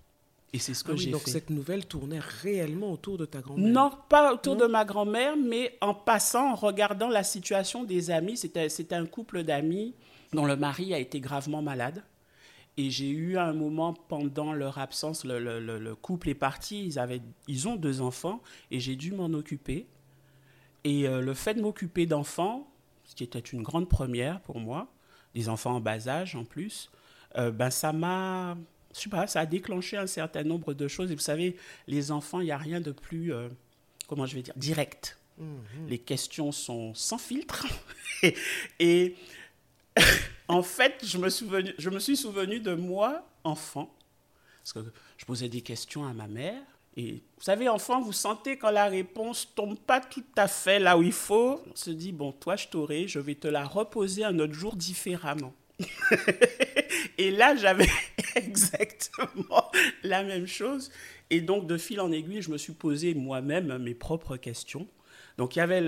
Et 0.52 0.60
c'est 0.60 0.74
ce 0.74 0.84
que 0.84 0.94
ah 0.94 0.96
j'ai 0.96 1.06
fait. 1.06 1.12
Donc 1.12 1.28
cette 1.28 1.50
nouvelle 1.50 1.86
tournait 1.86 2.20
réellement 2.20 2.92
autour 2.92 3.18
de 3.18 3.26
ta 3.26 3.40
grand-mère 3.40 3.72
Non, 3.72 3.92
pas 4.10 4.34
autour 4.34 4.56
de 4.56 4.66
ma 4.66 4.84
grand-mère, 4.84 5.38
mais 5.38 5.78
en 5.82 5.94
passant, 5.94 6.52
en 6.52 6.56
regardant 6.56 7.08
la 7.08 7.24
situation 7.24 7.84
des 7.84 8.10
amis. 8.10 8.36
C'était 8.38 8.96
un 8.96 9.06
couple 9.06 9.44
d'amis 9.44 9.94
dont 10.34 10.46
le 10.46 10.56
mari 10.56 10.94
a 10.94 11.00
été 11.00 11.20
gravement 11.20 11.62
malade. 11.62 12.04
Et 12.78 12.90
j'ai 12.90 13.10
eu 13.10 13.38
un 13.38 13.54
moment 13.54 13.94
pendant 13.94 14.54
leur 14.54 14.78
absence, 14.78 15.26
le, 15.26 15.40
le, 15.40 15.80
le, 15.80 15.96
couple 15.96 16.30
est 16.30 16.34
parti, 16.36 16.86
ils, 16.86 16.98
avaient, 16.98 17.22
ils 17.48 17.68
ont 17.68 17.76
deux 17.76 18.00
enfants, 18.00 18.42
et 18.72 18.80
j'ai 18.80 18.96
dû 18.96 19.12
m'en 19.12 19.26
occuper. 19.34 19.86
Et 20.84 21.08
euh, 21.08 21.22
le 21.22 21.34
fait 21.34 21.54
de 21.54 21.62
m'occuper 21.62 22.06
d'enfants, 22.06 22.72
ce 23.06 23.16
qui 23.16 23.24
était 23.24 23.40
une 23.40 23.64
grande 23.64 23.90
première 23.90 24.40
pour 24.42 24.60
moi, 24.60 24.88
des 25.36 25.50
enfants 25.50 25.76
en 25.76 25.80
bas 25.80 26.08
âge 26.08 26.36
en 26.36 26.46
plus, 26.46 26.90
euh, 27.38 27.52
ben 27.52 27.70
ça 27.70 27.94
m'a 27.94 28.58
je 28.94 29.02
sais 29.02 29.10
pas, 29.10 29.28
ça 29.28 29.42
a 29.42 29.46
déclenché 29.46 29.98
un 29.98 30.08
certain 30.08 30.44
nombre 30.44 30.74
de 30.74 30.88
choses. 30.88 31.12
Et 31.12 31.16
vous 31.16 31.22
savez, 31.22 31.56
les 31.88 32.12
enfants, 32.12 32.40
il 32.42 32.46
n'y 32.46 32.52
a 32.52 32.58
rien 32.58 32.82
de 32.82 32.92
plus, 32.92 33.34
euh, 33.34 33.50
comment 34.08 34.26
je 34.26 34.36
vais 34.36 34.42
dire, 34.42 34.54
direct. 34.56 35.18
Mhm. 35.38 35.88
Les 35.88 36.00
questions 36.00 36.52
sont 36.52 36.94
sans 36.96 37.18
filtre. 37.18 37.68
et, 38.80 39.16
en 40.48 40.64
fait, 40.64 41.06
je 41.06 41.18
me, 41.18 41.30
souvenu, 41.30 41.74
je 41.78 41.90
me 41.90 42.00
suis 42.00 42.18
souvenu 42.18 42.60
de 42.60 42.74
moi, 42.74 43.26
enfant, 43.44 43.94
parce 44.60 44.74
que 44.74 44.92
je 45.18 45.26
posais 45.26 45.50
des 45.50 45.62
questions 45.62 46.06
à 46.06 46.14
ma 46.14 46.28
mère. 46.28 46.62
Et 46.98 47.24
vous 47.38 47.44
savez, 47.44 47.70
enfant, 47.70 48.02
vous 48.02 48.14
sentez 48.14 48.58
quand 48.58 48.72
la 48.72 48.86
réponse 48.86 49.54
tombe 49.56 49.78
pas 49.80 50.02
tout 50.02 50.24
à 50.36 50.48
fait 50.48 50.80
là 50.80 50.98
où 50.98 51.04
il 51.04 51.12
faut. 51.12 51.62
On 51.72 51.76
se 51.76 51.92
dit, 51.92 52.12
bon, 52.12 52.32
toi, 52.32 52.56
je 52.56 52.68
t'aurai, 52.68 53.08
je 53.08 53.20
vais 53.20 53.36
te 53.36 53.48
la 53.48 53.64
reposer 53.64 54.24
un 54.24 54.38
autre 54.40 54.54
jour 54.54 54.76
différemment. 54.76 55.54
et 57.18 57.32
là, 57.32 57.56
j'avais 57.56 57.88
exactement 58.36 59.72
la 60.04 60.24
même 60.24 60.48
chose. 60.48 60.92
Et 61.30 61.42
donc, 61.42 61.68
de 61.68 61.78
fil 61.78 62.02
en 62.02 62.12
aiguille, 62.12 62.42
je 62.42 62.52
me 62.52 62.58
suis 62.58 62.74
posé 62.74 63.14
moi-même 63.14 63.78
mes 63.78 63.94
propres 63.94 64.36
questions. 64.36 64.88
Donc, 65.38 65.56
il 65.56 65.60
y 65.60 65.62
avait 65.62 65.82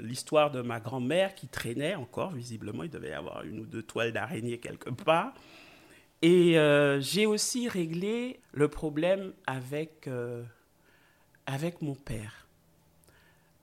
l'histoire 0.00 0.50
de 0.50 0.60
ma 0.60 0.80
grand-mère 0.80 1.36
qui 1.36 1.46
traînait 1.46 1.94
encore, 1.94 2.32
visiblement. 2.32 2.82
Il 2.82 2.90
devait 2.90 3.10
y 3.10 3.12
avoir 3.12 3.44
une 3.44 3.60
ou 3.60 3.66
deux 3.66 3.82
toiles 3.82 4.12
d'araignée 4.12 4.58
quelque 4.58 4.90
part. 4.90 5.32
Et 6.22 6.58
euh, 6.58 7.00
j'ai 7.00 7.26
aussi 7.26 7.68
réglé 7.68 8.40
le 8.52 8.68
problème 8.68 9.34
avec, 9.46 10.06
euh, 10.08 10.42
avec 11.44 11.82
mon 11.82 11.94
père. 11.94 12.48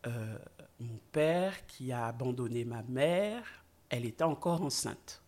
Euh, 0.06 0.38
mon 0.80 1.00
père 1.12 1.66
qui 1.66 1.92
a 1.92 2.06
abandonné 2.06 2.64
ma 2.66 2.84
mère, 2.84 3.44
elle 3.90 4.06
était 4.06 4.24
encore 4.24 4.62
enceinte. 4.62 5.24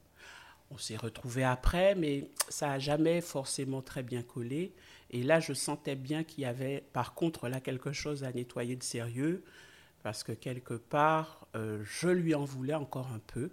On 0.70 0.78
s'est 0.78 0.98
retrouvés 0.98 1.44
après, 1.44 1.96
mais 1.96 2.30
ça 2.50 2.68
n'a 2.68 2.80
jamais 2.80 3.22
forcément 3.22 3.82
très 3.82 4.04
bien 4.04 4.22
collé. 4.22 4.74
Et 5.12 5.24
là, 5.24 5.40
je 5.40 5.54
sentais 5.54 5.96
bien 5.96 6.24
qu'il 6.24 6.44
y 6.44 6.46
avait, 6.46 6.84
par 6.94 7.14
contre, 7.14 7.48
là, 7.48 7.60
quelque 7.60 7.92
chose 7.92 8.24
à 8.24 8.32
nettoyer 8.32 8.76
de 8.76 8.84
sérieux, 8.84 9.44
parce 10.04 10.24
que 10.24 10.32
quelque 10.32 10.74
part, 10.74 11.48
je 11.54 12.10
lui 12.10 12.34
en 12.36 12.44
voulais 12.44 12.74
encore 12.74 13.12
un 13.14 13.20
peu, 13.20 13.52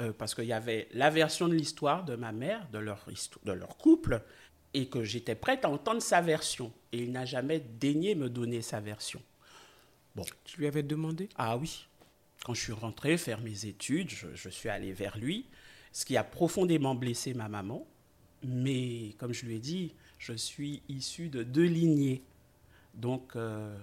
euh, 0.00 0.12
parce 0.12 0.34
qu'il 0.34 0.44
y 0.44 0.52
avait 0.52 0.88
la 0.92 1.10
version 1.10 1.48
de 1.48 1.54
l'histoire 1.54 2.04
de 2.04 2.16
ma 2.16 2.32
mère, 2.32 2.68
de 2.70 2.78
leur, 2.78 3.06
de 3.44 3.52
leur 3.52 3.76
couple, 3.76 4.22
et 4.74 4.88
que 4.88 5.02
j'étais 5.02 5.34
prête 5.34 5.64
à 5.64 5.70
entendre 5.70 6.02
sa 6.02 6.20
version. 6.20 6.72
Et 6.92 7.02
il 7.02 7.12
n'a 7.12 7.24
jamais 7.24 7.60
daigné 7.60 8.14
me 8.14 8.28
donner 8.28 8.62
sa 8.62 8.80
version. 8.80 9.22
Bon. 10.14 10.24
Tu 10.44 10.60
lui 10.60 10.66
avais 10.66 10.82
demandé? 10.82 11.28
Ah 11.36 11.56
oui. 11.56 11.86
Quand 12.44 12.54
je 12.54 12.60
suis 12.60 12.72
rentré 12.72 13.16
faire 13.16 13.40
mes 13.40 13.66
études, 13.66 14.10
je, 14.10 14.28
je 14.34 14.48
suis 14.48 14.68
allé 14.68 14.92
vers 14.92 15.18
lui 15.18 15.46
ce 15.92 16.04
qui 16.04 16.16
a 16.16 16.24
profondément 16.24 16.94
blessé 16.94 17.34
ma 17.34 17.48
maman. 17.48 17.86
Mais 18.44 19.14
comme 19.18 19.32
je 19.32 19.46
lui 19.46 19.56
ai 19.56 19.58
dit, 19.58 19.94
je 20.18 20.32
suis 20.32 20.82
issu 20.88 21.28
de 21.28 21.42
deux 21.42 21.64
lignées. 21.64 22.22
Donc, 22.94 23.34
euh, 23.34 23.76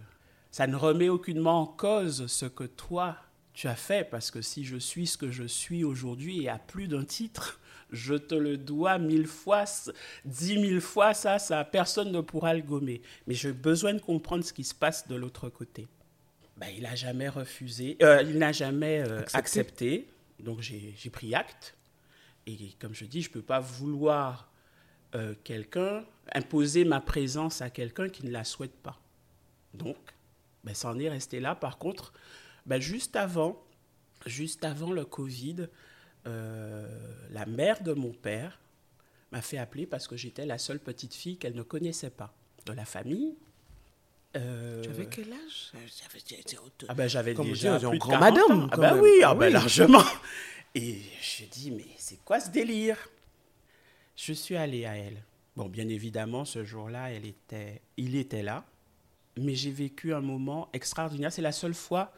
ça 0.52 0.68
ne 0.68 0.76
remet 0.76 1.10
aucunement 1.10 1.62
en 1.62 1.66
cause 1.66 2.28
ce 2.28 2.46
que 2.46 2.64
toi, 2.64 3.18
tu 3.56 3.68
as 3.68 3.76
fait, 3.76 4.10
parce 4.10 4.32
que 4.32 4.42
si 4.42 4.66
je 4.66 4.76
suis 4.76 5.08
ce 5.08 5.18
que 5.18 5.32
je 5.32 5.46
suis 5.46 5.84
aujourd'hui 5.84 6.44
et 6.44 6.50
à 6.50 6.60
plus 6.60 6.88
d'un 6.88 7.06
titre, 7.06 7.60
je 7.90 8.16
te 8.16 8.36
le 8.36 8.58
dois 8.58 8.98
mille 8.98 9.28
fois, 9.28 9.64
dix 10.26 10.58
mille 10.58 10.82
fois, 10.82 11.14
ça, 11.14 11.40
ça, 11.40 11.64
personne 11.64 12.12
ne 12.12 12.20
pourra 12.20 12.54
le 12.54 12.62
gommer. 12.62 13.02
Mais 13.28 13.34
j'ai 13.34 13.54
besoin 13.54 13.94
de 13.94 14.02
comprendre 14.02 14.44
ce 14.44 14.52
qui 14.52 14.66
se 14.66 14.76
passe 14.76 15.08
de 15.08 15.16
l'autre 15.16 15.50
côté. 15.50 15.88
ben, 16.58 16.68
il 16.76 16.84
n'a 16.84 16.96
jamais 16.96 17.30
refusé, 17.30 17.98
euh, 18.02 18.22
il 18.24 18.38
n'a 18.38 18.52
jamais 18.52 19.02
euh, 19.02 19.22
accepté. 19.22 19.38
Accepté. 19.38 20.08
Donc 20.40 20.62
j'ai 20.62 20.94
j'ai 20.98 21.10
pris 21.10 21.34
acte. 21.34 21.78
Et 22.48 22.74
comme 22.80 22.94
je 22.94 23.06
dis, 23.06 23.22
je 23.22 23.30
ne 23.30 23.34
peux 23.34 23.42
pas 23.42 23.60
vouloir 23.60 24.52
euh, 25.16 25.34
quelqu'un, 25.44 26.04
imposer 26.34 26.84
ma 26.84 27.00
présence 27.00 27.62
à 27.62 27.70
quelqu'un 27.70 28.10
qui 28.10 28.26
ne 28.26 28.32
la 28.32 28.44
souhaite 28.44 28.76
pas. 28.76 29.00
Donc, 29.74 29.98
ben, 30.64 30.76
ça 30.76 30.90
en 30.90 31.00
est 31.00 31.10
resté 31.10 31.40
là. 31.40 31.56
Par 31.56 31.78
contre, 31.78 32.14
ben, 32.66 32.82
juste 32.82 33.16
avant, 33.16 33.62
juste 34.26 34.64
avant 34.64 34.92
le 34.92 35.06
Covid, 35.06 35.68
euh, 36.28 36.88
la 37.32 37.46
mère 37.46 37.82
de 37.84 37.94
mon 37.94 38.12
père 38.12 38.60
m'a 39.32 39.42
fait 39.42 39.58
appeler 39.58 39.86
parce 39.86 40.08
que 40.08 40.16
j'étais 40.16 40.46
la 40.46 40.58
seule 40.58 40.80
petite 40.80 41.14
fille 41.14 41.38
qu'elle 41.38 41.56
ne 41.56 41.62
connaissait 41.64 42.10
pas 42.10 42.34
de 42.66 42.74
la 42.74 42.86
famille. 42.86 43.36
Euh, 44.36 44.82
Tu 44.84 44.90
avais 44.90 45.06
quel 45.06 45.32
âge? 45.32 45.72
J'avais- 45.74 46.24
ah 46.90 46.94
ben 46.94 47.08
j'avais 47.08 47.34
déjà 47.34 47.78
dit, 47.78 47.86
plus 47.88 48.00
grand 48.00 48.20
40 48.20 48.22
madame. 48.22 48.70
Ah 48.72 48.78
ben 48.78 48.94
même. 48.96 49.04
oui, 49.04 49.12
ah 49.24 49.34
ben 49.36 49.48
oui. 49.48 49.54
largement. 49.54 50.04
Et 50.76 51.00
je 51.22 51.46
dis 51.46 51.72
mais 51.72 51.86
c'est 51.98 52.20
quoi 52.26 52.40
ce 52.40 52.50
délire? 52.50 52.98
Je 54.18 54.34
suis 54.34 54.56
allé 54.56 54.86
à 54.86 54.96
elle. 54.98 55.24
Bon, 55.56 55.68
bien 55.70 55.88
évidemment, 55.88 56.44
ce 56.44 56.66
jour-là, 56.66 57.12
elle 57.12 57.26
était, 57.26 57.82
il 57.96 58.16
était 58.18 58.44
là, 58.44 58.66
mais 59.38 59.56
j'ai 59.56 59.72
vécu 59.72 60.14
un 60.14 60.20
moment 60.22 60.70
extraordinaire. 60.74 61.32
C'est 61.32 61.42
la 61.42 61.54
seule 61.54 61.74
fois 61.74 62.12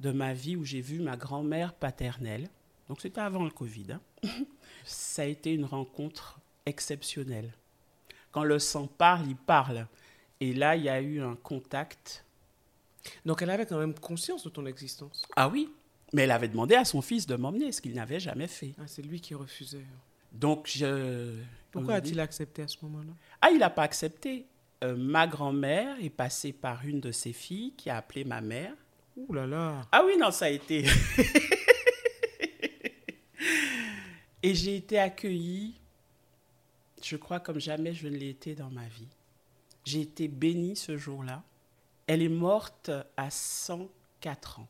de 0.00 0.10
ma 0.12 0.34
vie 0.34 0.56
où 0.56 0.64
j'ai 0.64 0.80
vu 0.80 1.00
ma 1.00 1.16
grand-mère 1.16 1.74
paternelle. 1.74 2.48
Donc 2.88 3.00
c'était 3.00 3.20
avant 3.20 3.44
le 3.44 3.50
Covid. 3.50 3.92
hein. 3.92 4.00
Ça 4.84 5.22
a 5.22 5.24
été 5.24 5.52
une 5.52 5.64
rencontre 5.64 6.38
exceptionnelle. 6.66 7.52
Quand 8.30 8.44
le 8.44 8.58
sang 8.58 8.86
parle, 8.86 9.26
il 9.28 9.36
parle. 9.36 9.86
Et 10.40 10.52
là, 10.52 10.76
il 10.76 10.82
y 10.84 10.88
a 10.88 11.00
eu 11.00 11.20
un 11.22 11.34
contact 11.34 12.24
Donc 13.24 13.40
elle 13.42 13.50
avait 13.50 13.66
quand 13.66 13.78
même 13.78 13.94
conscience 13.94 14.44
de 14.44 14.50
ton 14.50 14.66
existence. 14.66 15.22
Ah 15.34 15.48
oui, 15.48 15.70
mais 16.12 16.22
elle 16.22 16.30
avait 16.30 16.48
demandé 16.48 16.74
à 16.74 16.84
son 16.84 17.00
fils 17.02 17.26
de 17.26 17.34
m'emmener, 17.36 17.72
ce 17.72 17.80
qu'il 17.80 17.94
n'avait 17.94 18.20
jamais 18.20 18.46
fait. 18.46 18.74
Ah, 18.78 18.86
c'est 18.86 19.02
lui 19.02 19.20
qui 19.20 19.34
refusait. 19.34 19.84
Donc 20.32 20.70
je... 20.72 21.34
Pourquoi 21.70 21.94
a-t-il 21.94 22.20
accepté 22.20 22.62
à 22.62 22.68
ce 22.68 22.76
moment-là? 22.82 23.12
Ah, 23.40 23.50
il 23.50 23.58
n'a 23.58 23.70
pas 23.70 23.82
accepté. 23.82 24.46
Euh, 24.84 24.94
ma 24.96 25.26
grand-mère 25.26 25.96
est 26.00 26.10
passée 26.10 26.52
par 26.52 26.84
une 26.86 27.00
de 27.00 27.10
ses 27.10 27.32
filles 27.32 27.72
qui 27.76 27.90
a 27.90 27.96
appelé 27.96 28.24
ma 28.24 28.40
mère. 28.40 28.72
Ouh 29.16 29.32
là 29.32 29.46
là. 29.46 29.82
Ah 29.92 30.02
oui, 30.04 30.16
non, 30.18 30.30
ça 30.30 30.46
a 30.46 30.50
été... 30.50 30.84
Et 34.42 34.54
j'ai 34.54 34.76
été 34.76 34.98
accueillie, 34.98 35.74
je 37.02 37.16
crois, 37.16 37.40
comme 37.40 37.58
jamais 37.58 37.94
je 37.94 38.06
ne 38.06 38.16
l'ai 38.16 38.28
été 38.28 38.54
dans 38.54 38.70
ma 38.70 38.86
vie. 38.86 39.08
J'ai 39.84 40.02
été 40.02 40.28
bénie 40.28 40.76
ce 40.76 40.96
jour-là. 40.96 41.42
Elle 42.06 42.22
est 42.22 42.28
morte 42.28 42.90
à 43.16 43.30
104 43.30 44.60
ans. 44.60 44.68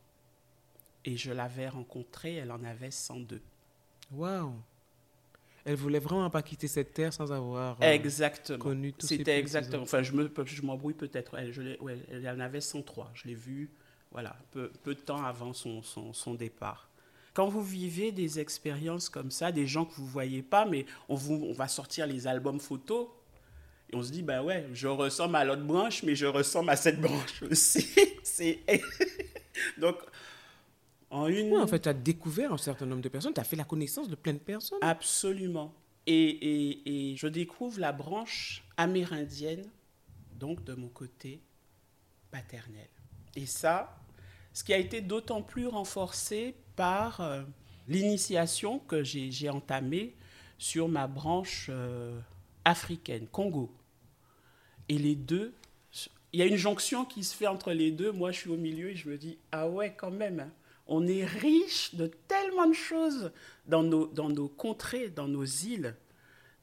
Et 1.05 1.17
je 1.17 1.31
l'avais 1.33 1.69
rencontrée, 1.69 2.37
elle 2.37 2.53
en 2.53 2.65
avait 2.65 2.91
102. 2.91 3.43
Waouh. 4.13 4.55
Elle 5.65 5.75
voulait 5.77 5.99
vraiment 5.99 6.31
pas 6.31 6.43
quitter 6.43 6.69
cette 6.69 6.95
terre 6.95 7.13
sans 7.13 7.33
avoir 7.33 7.77
euh, 7.83 7.93
Exactement. 7.93 8.59
connu 8.59 8.95
ces 8.99 9.19
C'était 9.19 9.39
exactement. 9.39 9.83
Enfin, 9.83 10.03
je 10.03 10.13
me, 10.13 10.33
je 10.45 10.63
m'embrouille 10.63 10.95
peut-être. 10.95 11.37
Elle, 11.37 11.53
je 11.53 11.79
ouais, 11.81 11.99
elle 12.11 12.29
en 12.29 12.41
avait 12.41 12.61
103. 12.61 13.11
Je 13.15 13.25
l'ai 13.27 13.35
vue, 13.35 13.69
voilà, 14.11 14.37
peu, 14.51 14.71
peu 14.83 14.95
de 14.95 15.01
temps 15.01 15.23
avant 15.25 15.53
son, 15.53 15.83
son, 15.83 16.13
son 16.13 16.35
départ. 16.35 16.89
Quand 17.35 17.49
vous 17.49 17.63
vivez 17.63 18.13
des 18.13 18.41
expériences 18.41 19.09
comme 19.11 19.31
ça, 19.31 19.53
des 19.53 19.67
gens 19.67 19.85
que 19.85 19.95
vous 19.95 20.07
voyez 20.07 20.43
pas, 20.43 20.65
mais 20.65 20.87
on, 21.09 21.15
vous, 21.15 21.35
on 21.35 21.53
va 21.53 21.69
sortir 21.69 22.07
les 22.07 22.27
albums 22.27 22.61
photos. 22.61 23.09
Et 23.91 23.95
on 23.97 24.03
se 24.03 24.11
dit, 24.11 24.23
ben 24.23 24.43
ouais, 24.43 24.67
je 24.73 24.89
ressemble 24.89 25.37
à 25.37 25.45
l'autre 25.45 25.63
branche, 25.63 26.03
mais 26.03 26.17
je 26.17 26.27
ressemble 26.27 26.71
à 26.71 26.77
cette 26.77 27.01
branche 27.01 27.43
aussi. 27.43 27.87
C'est... 28.23 28.61
Donc, 29.79 29.97
en 31.11 31.27
une... 31.29 31.53
Ouais, 31.53 31.61
en 31.61 31.67
fait, 31.67 31.81
tu 31.81 31.89
as 31.89 31.95
découvert 31.95 32.53
un 32.53 32.59
certain 32.59 32.87
nombre 32.87 33.03
de 33.03 33.09
personnes, 33.09 33.35
tu 33.35 33.41
as 33.41 33.45
fait 33.45 33.55
la 33.57 33.65
connaissance 33.65 34.09
de 34.09 34.15
plein 34.17 34.33
de 34.33 34.39
personnes. 34.39 34.79
Absolument. 34.81 35.73
Et, 36.07 36.15
et- 36.15 37.13
et 37.13 37.17
je 37.17 37.27
découvre 37.27 37.79
la 37.81 37.93
branche 37.93 38.65
amérindienne, 38.77 39.65
donc 40.35 40.65
de 40.65 40.75
mon 40.75 40.89
côté 40.89 41.41
paternel. 42.31 42.89
Et 43.37 43.47
ça, 43.47 43.97
ce 44.53 44.65
qui 44.65 44.73
a 44.73 44.79
été 44.79 45.03
d'autant 45.03 45.43
plus 45.43 45.67
renforcé 45.67 46.55
par 46.75 47.21
euh, 47.21 47.43
l'initiation 47.87 48.79
que 48.81 49.05
j'ai 49.05 49.51
entamée 49.51 50.15
sur 50.59 50.89
ma 50.89 51.07
branche 51.07 51.67
euh, 51.69 52.19
africaine, 52.65 53.27
Congo. 53.29 53.71
Et 54.89 54.99
les 54.99 55.15
deux, 55.15 55.53
il 56.33 56.41
y 56.41 56.43
a 56.43 56.47
une 56.47 56.57
jonction 56.57 57.05
qui 57.05 57.25
se 57.25 57.37
fait 57.37 57.47
entre 57.47 57.73
les 57.73 57.91
deux. 57.91 58.13
Moi, 58.13 58.33
je 58.33 58.39
suis 58.39 58.51
au 58.51 58.57
milieu 58.57 58.91
et 58.91 58.97
je 58.97 59.09
me 59.09 59.19
dis, 59.19 59.39
ah 59.53 59.69
ouais, 59.69 59.95
quand 59.95 60.11
même, 60.11 60.41
hein. 60.41 60.51
on 60.87 61.07
est 61.07 61.25
riche 61.25 61.95
de 61.95 62.07
tellement 62.07 62.67
de 62.67 62.75
choses 62.75 63.33
dans 63.67 63.83
nos, 63.83 64.07
dans 64.07 64.31
nos 64.31 64.49
contrées, 64.49 65.09
dans 65.09 65.29
nos 65.29 65.45
îles, 65.45 65.95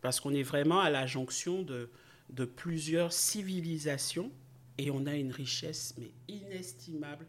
parce 0.02 0.20
qu'on 0.20 0.34
est 0.34 0.44
vraiment 0.44 0.80
à 0.80 0.90
la 0.90 1.06
jonction 1.06 1.62
de, 1.62 1.90
de 2.32 2.46
plusieurs 2.46 3.14
civilisations 3.14 4.32
et 4.78 4.92
on 4.92 5.06
a 5.06 5.14
une 5.14 5.32
richesse 5.32 5.94
mais 5.98 6.12
inestimable, 6.28 7.26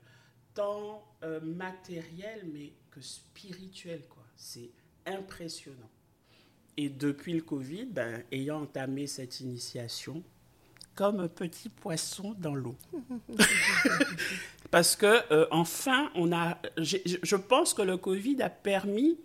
tant 0.55 1.05
euh, 1.23 1.41
matérielle 1.41 2.45
mais 2.53 2.73
que 2.91 3.01
spirituelle. 3.01 4.03
quoi. 4.09 4.25
C'est 4.37 4.71
impressionnant. 5.07 5.91
Et 6.77 6.89
depuis 6.89 7.35
le 7.35 7.43
Covid, 7.43 7.87
ben, 7.87 8.23
ayant 8.33 8.63
entamé 8.63 9.07
cette 9.07 9.41
initiation, 9.41 10.23
comme 10.95 11.21
un 11.21 11.29
petit 11.29 11.69
poisson 11.69 12.35
dans 12.39 12.55
l'eau. 12.55 12.77
Parce 14.71 14.97
que 14.97 15.23
euh, 15.33 15.47
enfin, 15.51 16.11
on 16.15 16.33
a, 16.33 16.59
je 16.79 17.37
pense 17.37 17.75
que 17.75 17.83
le 17.83 17.97
Covid 17.97 18.43
a 18.43 18.51
permis, 18.51 19.19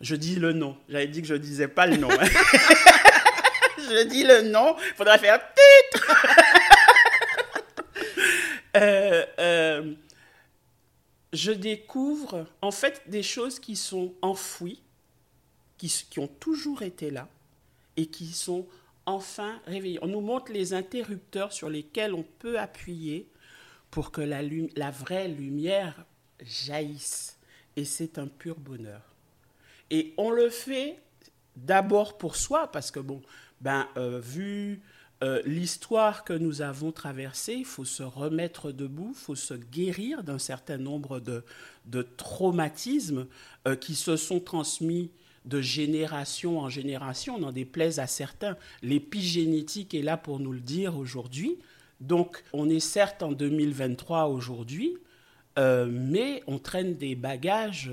je 0.00 0.14
dis 0.16 0.36
le 0.36 0.52
nom, 0.52 0.76
j'avais 0.88 1.08
dit 1.08 1.22
que 1.22 1.28
je 1.28 1.34
disais 1.34 1.68
pas 1.68 1.86
le 1.86 1.96
nom. 1.96 2.10
hein. 2.10 2.26
je 3.78 4.04
dis 4.04 4.24
le 4.24 4.42
nom, 4.50 4.76
il 4.78 4.94
faudra 4.94 5.18
faire 5.18 5.40
titre. 5.40 6.14
Euh, 8.76 9.26
euh, 9.38 9.94
je 11.32 11.52
découvre 11.52 12.46
en 12.60 12.70
fait 12.70 13.02
des 13.08 13.22
choses 13.22 13.58
qui 13.58 13.76
sont 13.76 14.14
enfouies, 14.22 14.82
qui, 15.78 16.18
ont 16.18 16.28
toujours 16.28 16.82
été 16.82 17.10
là 17.10 17.28
et 17.96 18.06
qui 18.06 18.26
sont 18.28 18.66
enfin 19.06 19.60
réveillées. 19.66 19.98
On 20.02 20.08
nous 20.08 20.20
montre 20.20 20.52
les 20.52 20.74
interrupteurs 20.74 21.52
sur 21.52 21.68
lesquels 21.68 22.14
on 22.14 22.22
peut 22.38 22.58
appuyer 22.58 23.28
pour 23.90 24.12
que 24.12 24.20
la 24.20 24.90
vraie 24.90 25.28
lumière 25.28 26.04
jaillisse. 26.40 27.38
Et 27.76 27.84
c'est 27.84 28.18
un 28.18 28.26
pur 28.26 28.56
bonheur. 28.58 29.02
Et 29.90 30.14
on 30.16 30.30
le 30.30 30.50
fait 30.50 30.98
d'abord 31.56 32.16
pour 32.16 32.36
soi, 32.36 32.70
parce 32.70 32.90
que, 32.90 33.00
bon, 33.00 33.20
ben, 33.60 33.88
euh, 33.96 34.20
vu 34.20 34.80
euh, 35.22 35.40
l'histoire 35.44 36.24
que 36.24 36.32
nous 36.32 36.62
avons 36.62 36.90
traversée, 36.90 37.54
il 37.54 37.64
faut 37.64 37.84
se 37.84 38.02
remettre 38.02 38.72
debout, 38.72 39.12
il 39.14 39.20
faut 39.20 39.36
se 39.36 39.54
guérir 39.54 40.24
d'un 40.24 40.38
certain 40.38 40.78
nombre 40.78 41.20
de, 41.20 41.44
de 41.86 42.02
traumatismes 42.02 43.26
euh, 43.68 43.76
qui 43.76 43.94
se 43.94 44.16
sont 44.16 44.40
transmis 44.40 45.12
de 45.44 45.60
génération 45.60 46.58
en 46.58 46.68
génération, 46.68 47.36
on 47.36 47.44
en 47.44 47.52
déplaise 47.52 48.00
à 48.00 48.08
certains. 48.08 48.56
L'épigénétique 48.82 49.94
est 49.94 50.02
là 50.02 50.16
pour 50.16 50.40
nous 50.40 50.52
le 50.52 50.60
dire 50.60 50.96
aujourd'hui. 50.96 51.58
Donc, 52.00 52.42
on 52.52 52.68
est 52.68 52.80
certes 52.80 53.22
en 53.22 53.30
2023 53.30 54.26
aujourd'hui, 54.26 54.96
euh, 55.58 55.86
mais 55.88 56.42
on 56.48 56.58
traîne 56.58 56.96
des 56.96 57.14
bagages. 57.14 57.92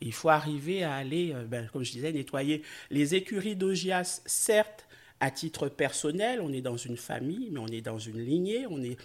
il 0.00 0.12
faut 0.12 0.28
arriver 0.28 0.84
à 0.84 0.94
aller, 0.94 1.34
ben, 1.48 1.68
comme 1.72 1.82
je 1.82 1.90
disais, 1.90 2.12
nettoyer 2.12 2.62
les 2.90 3.16
écuries 3.16 3.56
d'Ogias, 3.56 4.22
certes, 4.26 4.86
à 5.22 5.30
titre 5.30 5.68
personnel, 5.68 6.40
on 6.40 6.52
est 6.52 6.62
dans 6.62 6.76
une 6.76 6.96
famille, 6.96 7.48
mais 7.52 7.60
on 7.60 7.68
est 7.68 7.80
dans 7.80 8.00
une 8.00 8.18
lignée, 8.18 8.66
on 8.66 8.82
est 8.82 8.96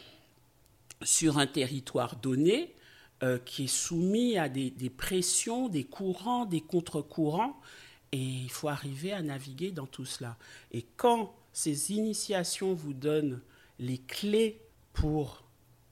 sur 1.04 1.38
un 1.38 1.46
territoire 1.46 2.16
donné 2.16 2.74
euh, 3.22 3.38
qui 3.38 3.66
est 3.66 3.68
soumis 3.68 4.36
à 4.36 4.50
des, 4.50 4.72
pressions, 4.90 5.70
des 5.70 5.84
courants, 5.84 6.46
des 6.46 6.62
contre-courants, 6.62 7.62
et 8.12 8.18
il 8.18 8.50
faut 8.50 8.68
arriver 8.68 9.14
à 9.14 9.22
naviguer 9.22 9.72
dans 9.72 9.86
tout 9.86 10.06
cela. 10.06 10.38
Et 10.72 10.88
quand 10.96 11.36
ces 11.54 11.92
initiations 11.92 12.74
vous 12.74 12.94
donnent 12.94 13.40
les 13.78 14.00
clés 14.00 14.60
pour 14.94 15.44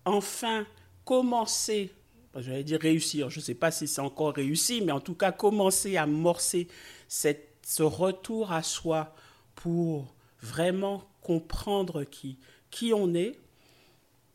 enfin 0.06 0.66
commencer, 1.04 1.92
j'allais 2.36 2.64
dire 2.64 2.80
réussir, 2.82 3.30
je 3.30 3.42
ne 3.42 3.44
sais 3.44 3.54
pas 3.54 3.70
si 3.70 3.88
c'est 3.88 4.02
encore 4.02 4.34
réussi, 4.34 4.82
mais 4.82 4.92
en 4.92 5.02
tout 5.02 5.14
cas 5.14 5.32
commencer 5.32 5.98
à 5.98 6.08
morcer 6.08 6.68
cette, 7.08 7.60
ce 7.62 7.84
retour 7.84 8.52
à 8.52 8.64
soi 8.64 9.14
pour 9.54 10.15
vraiment 10.46 11.04
comprendre 11.22 12.04
qui, 12.04 12.38
qui 12.70 12.94
on 12.94 13.14
est, 13.14 13.38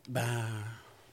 ben, 0.09 0.45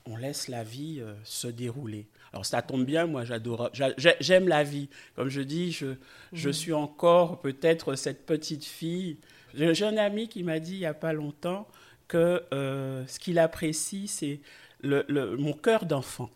on 0.05 0.17
laisse 0.17 0.47
la 0.47 0.63
vie 0.63 0.99
euh, 0.99 1.13
se 1.23 1.47
dérouler. 1.47 2.07
Alors 2.33 2.45
ça 2.45 2.61
tombe 2.61 2.85
bien, 2.85 3.05
moi 3.05 3.23
j'adore, 3.25 3.69
j'a- 3.73 3.93
j'a- 3.97 4.15
j'aime 4.19 4.47
la 4.47 4.63
vie. 4.63 4.89
Comme 5.15 5.29
je 5.29 5.41
dis, 5.41 5.71
je, 5.71 5.95
je 6.33 6.49
suis 6.49 6.73
encore 6.73 7.39
peut-être 7.39 7.95
cette 7.95 8.25
petite 8.25 8.65
fille. 8.65 9.17
J'ai 9.53 9.85
un 9.85 9.97
ami 9.97 10.27
qui 10.27 10.43
m'a 10.43 10.59
dit 10.59 10.73
il 10.73 10.79
n'y 10.79 10.85
a 10.85 10.93
pas 10.93 11.13
longtemps 11.13 11.67
que 12.07 12.43
euh, 12.53 13.05
ce 13.07 13.19
qu'il 13.19 13.39
apprécie, 13.39 14.07
c'est 14.07 14.39
le, 14.81 15.05
le- 15.07 15.37
mon 15.37 15.53
cœur 15.53 15.85
d'enfant. 15.85 16.29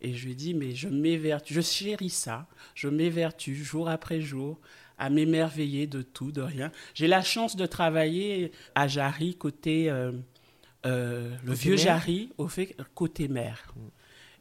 Et 0.00 0.14
je 0.14 0.26
lui 0.26 0.32
ai 0.32 0.34
dit, 0.34 0.54
mais 0.54 0.74
je 0.74 0.88
m'évertue, 0.88 1.54
je 1.54 1.60
chéris 1.60 2.10
ça, 2.10 2.46
je 2.74 2.88
m'évertue 2.88 3.54
jour 3.54 3.88
après 3.88 4.20
jour 4.20 4.58
à 4.96 5.10
m'émerveiller 5.10 5.86
de 5.86 6.02
tout, 6.02 6.32
de 6.32 6.42
rien. 6.42 6.72
J'ai 6.94 7.06
la 7.06 7.22
chance 7.22 7.56
de 7.56 7.66
travailler 7.66 8.52
à 8.74 8.88
Jarry, 8.88 9.34
côté 9.36 9.90
euh, 9.90 10.12
euh, 10.86 11.34
le 11.44 11.52
vieux 11.52 11.76
Jarry, 11.76 12.30
au 12.38 12.48
fait, 12.48 12.76
côté 12.94 13.28
mer. 13.28 13.74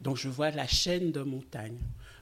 Donc 0.02 0.18
je 0.18 0.30
vois 0.30 0.52
la 0.52 0.68
chaîne 0.68 1.12
de 1.12 1.22
montagnes. 1.22 1.80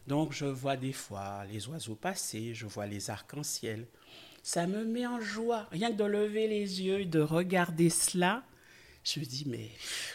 Donc 0.08 0.34
je 0.34 0.46
vois 0.46 0.78
des 0.78 0.94
fois 0.94 1.46
les 1.52 1.68
oiseaux 1.68 1.96
passer, 1.96 2.54
je 2.54 2.66
vois 2.66 2.86
les 2.86 3.10
arcs-en-ciel. 3.10 3.88
Ça 4.44 4.68
me 4.68 4.86
met 4.86 5.08
en 5.08 5.20
joie. 5.20 5.68
Rien 5.72 5.92
que 5.92 5.98
de 5.98 6.04
lever 6.04 6.48
les 6.48 6.82
yeux 6.84 7.02
et 7.02 7.06
de 7.06 7.20
regarder 7.20 7.90
cela, 7.90 8.44
je 9.06 9.20
me 9.20 9.26
dis, 9.26 9.46
mais 9.48 9.70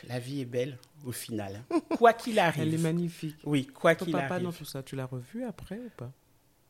la 0.09 0.19
vie 0.19 0.41
est 0.41 0.45
belle 0.47 0.77
au 1.05 1.13
final. 1.13 1.63
hein. 1.71 1.81
Quoi 1.97 2.13
qu'il 2.13 2.39
arrive. 2.39 2.63
Elle 2.63 2.75
est 2.75 2.79
magnifique. 2.79 3.37
Oui, 3.45 3.67
quoi 3.67 3.95
Ton 3.95 4.05
qu'il 4.05 4.13
papa 4.13 4.35
arrive. 4.35 4.47
dans 4.47 4.53
tout 4.53 4.65
ça, 4.65 4.83
tu 4.83 4.97
l'as 4.97 5.07
revu 5.07 5.45
après 5.45 5.77
ou 5.79 5.91
pas? 5.97 6.13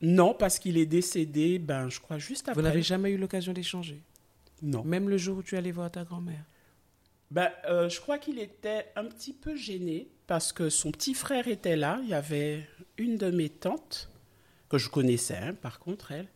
Non, 0.03 0.35
parce 0.35 0.59
qu'il 0.59 0.77
est 0.79 0.87
décédé, 0.87 1.59
ben, 1.59 1.89
je 1.89 1.99
crois, 2.01 2.19
juste 2.19 2.49
après. 2.49 2.61
Vous 2.61 2.67
n'avez 2.67 2.83
jamais 2.83 3.11
eu 3.11 3.17
l'occasion 3.19 3.53
d'échanger? 3.53 4.01
Non. 4.63 4.85
Même 4.85 5.09
le 5.09 5.17
jour 5.19 5.39
où 5.39 5.43
tu 5.43 5.57
allais 5.57 5.73
voir 5.73 5.91
ta 5.91 6.05
grand-mère? 6.05 6.45
Ben, 7.31 7.51
euh, 7.67 7.89
je 7.89 8.01
crois 8.01 8.19
qu'il 8.19 8.39
était 8.39 8.87
un 8.97 9.05
petit 9.05 9.33
peu 9.33 9.57
gêné 9.57 10.09
parce 10.27 10.53
que 10.53 10.69
son 10.69 10.91
petit 10.91 11.15
frère 11.15 11.49
était 11.49 11.77
là. 11.77 12.01
Il 12.03 12.09
y 12.09 12.15
avait 12.15 12.67
une 12.99 13.17
de 13.17 13.31
mes 13.31 13.49
tantes, 13.49 14.11
que 14.69 14.79
je 14.79 14.89
connaissais, 14.89 15.37
hein, 15.37 15.55
par 15.55 15.79
contre, 15.81 16.13
elle. 16.13 16.29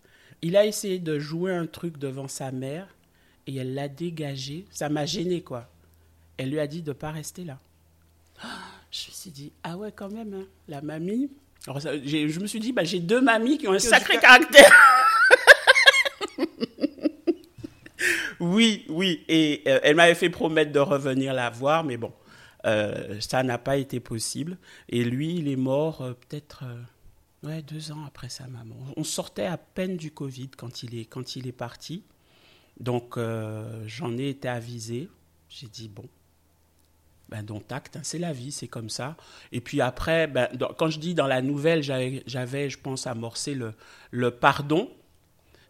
Il 0.42 0.56
a 0.56 0.64
essayé 0.66 0.98
de 0.98 1.18
jouer 1.18 1.52
un 1.54 1.66
truc 1.66 1.98
devant 1.98 2.28
sa 2.28 2.50
mère 2.52 2.94
et 3.46 3.54
elle 3.56 3.74
l'a 3.74 3.88
dégagé. 3.88 4.66
Ça 4.70 4.88
m'a 4.88 5.06
gêné, 5.06 5.42
quoi. 5.42 5.70
Elle 6.36 6.50
lui 6.50 6.58
a 6.60 6.66
dit 6.66 6.82
de 6.82 6.90
ne 6.90 6.94
pas 6.94 7.10
rester 7.10 7.44
là. 7.44 7.58
Ah, 8.42 8.46
Je 8.90 9.08
me 9.08 9.12
suis 9.12 9.30
dit, 9.30 9.52
ah 9.62 9.76
ouais, 9.76 9.92
quand 9.92 10.10
même, 10.10 10.34
hein, 10.34 10.46
la 10.68 10.80
mamie. 10.82 11.30
Alors, 11.66 11.80
ça, 11.80 11.98
j'ai- 12.02 12.28
je 12.28 12.40
me 12.40 12.46
suis 12.46 12.60
dit, 12.60 12.72
bah, 12.72 12.84
j'ai 12.84 13.00
deux 13.00 13.20
mamies 13.20 13.58
qui 13.58 13.66
ont 13.68 13.72
un 13.72 13.78
sacré 13.78 14.18
caractère. 14.18 14.70
Oui, 18.40 18.84
oui. 18.88 19.24
Et 19.28 19.62
euh, 19.66 19.78
elle 19.82 19.96
m'avait 19.96 20.14
fait 20.14 20.28
promettre 20.28 20.72
de 20.72 20.78
revenir 20.80 21.32
la 21.32 21.48
voir, 21.50 21.84
mais 21.84 21.96
bon, 21.96 22.12
euh, 22.66 23.18
ça 23.20 23.42
n'a 23.42 23.58
pas 23.58 23.76
été 23.76 24.00
possible. 24.00 24.58
Et 24.88 25.04
lui, 25.04 25.36
il 25.36 25.48
est 25.48 25.56
mort 25.56 26.02
euh, 26.02 26.12
peut-être 26.12 26.64
euh, 26.64 27.48
ouais, 27.48 27.62
deux 27.62 27.92
ans 27.92 28.04
après 28.06 28.28
sa 28.28 28.46
maman. 28.48 28.74
On 28.96 29.04
sortait 29.04 29.46
à 29.46 29.56
peine 29.56 29.96
du 29.96 30.10
Covid 30.10 30.50
quand 30.56 30.82
il 30.82 30.98
est, 30.98 31.04
quand 31.04 31.36
il 31.36 31.46
est 31.46 31.52
parti. 31.52 32.04
Donc, 32.78 33.16
euh, 33.16 33.82
j'en 33.86 34.18
ai 34.18 34.28
été 34.30 34.48
avisé. 34.48 35.08
J'ai 35.48 35.68
dit, 35.68 35.88
bon, 35.88 36.04
ben, 37.28 37.42
dont 37.42 37.62
acte, 37.70 37.96
hein, 37.96 38.00
c'est 38.02 38.18
la 38.18 38.32
vie, 38.32 38.52
c'est 38.52 38.68
comme 38.68 38.90
ça. 38.90 39.16
Et 39.52 39.60
puis 39.60 39.80
après, 39.80 40.26
ben, 40.26 40.48
dans- 40.54 40.72
quand 40.74 40.90
je 40.90 40.98
dis 40.98 41.14
dans 41.14 41.26
la 41.26 41.42
nouvelle, 41.42 41.82
j'avais, 41.82 42.70
je 42.70 42.78
pense, 42.78 43.06
amorcé 43.06 43.54
le, 43.54 43.74
le 44.10 44.30
pardon. 44.30 44.90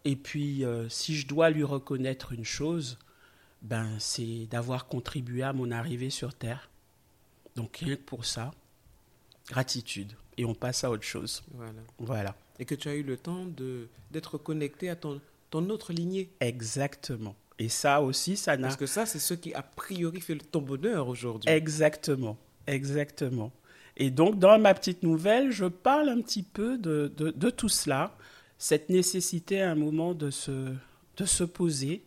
Et 0.04 0.16
puis, 0.16 0.64
euh, 0.64 0.88
si 0.88 1.16
je 1.16 1.26
dois 1.26 1.50
lui 1.50 1.64
reconnaître 1.64 2.32
une 2.32 2.44
chose, 2.44 2.98
ben, 3.62 3.88
c'est 3.98 4.46
d'avoir 4.50 4.86
contribué 4.86 5.42
à 5.42 5.52
mon 5.52 5.70
arrivée 5.70 6.10
sur 6.10 6.34
Terre. 6.34 6.68
Donc, 7.56 7.78
rien 7.78 7.96
que 7.96 8.02
pour 8.02 8.24
ça, 8.26 8.50
gratitude. 9.48 10.12
Et 10.36 10.44
on 10.44 10.54
passe 10.54 10.84
à 10.84 10.90
autre 10.90 11.04
chose. 11.04 11.42
Voilà. 11.52 11.80
Voilà. 11.98 12.34
Et 12.58 12.64
que 12.64 12.74
tu 12.74 12.88
as 12.88 12.94
eu 12.94 13.02
le 13.02 13.16
temps 13.16 13.44
de 13.46 13.88
d'être 14.10 14.38
connecté 14.38 14.88
à 14.90 14.96
ton, 14.96 15.20
ton 15.50 15.68
autre 15.70 15.92
lignée. 15.92 16.28
Exactement. 16.40 17.34
Et 17.58 17.68
ça 17.68 18.02
aussi, 18.02 18.36
ça 18.36 18.56
n'a 18.56 18.68
Parce 18.68 18.76
que 18.76 18.86
ça, 18.86 19.06
c'est 19.06 19.18
ce 19.18 19.34
qui 19.34 19.54
a 19.54 19.62
priori 19.62 20.20
fait 20.20 20.36
ton 20.36 20.60
bonheur 20.60 21.08
aujourd'hui. 21.08 21.48
Exactement, 21.50 22.36
exactement. 22.66 23.52
Et 23.96 24.10
donc, 24.10 24.38
dans 24.38 24.58
ma 24.58 24.74
petite 24.74 25.02
nouvelle, 25.02 25.52
je 25.52 25.66
parle 25.66 26.08
un 26.08 26.20
petit 26.20 26.42
peu 26.42 26.78
de, 26.78 27.12
de, 27.16 27.30
de 27.30 27.50
tout 27.50 27.68
cela, 27.68 28.16
cette 28.58 28.88
nécessité 28.88 29.62
à 29.62 29.70
un 29.70 29.76
moment 29.76 30.14
de 30.14 30.30
se, 30.30 30.74
de 31.16 31.24
se 31.24 31.44
poser, 31.44 32.04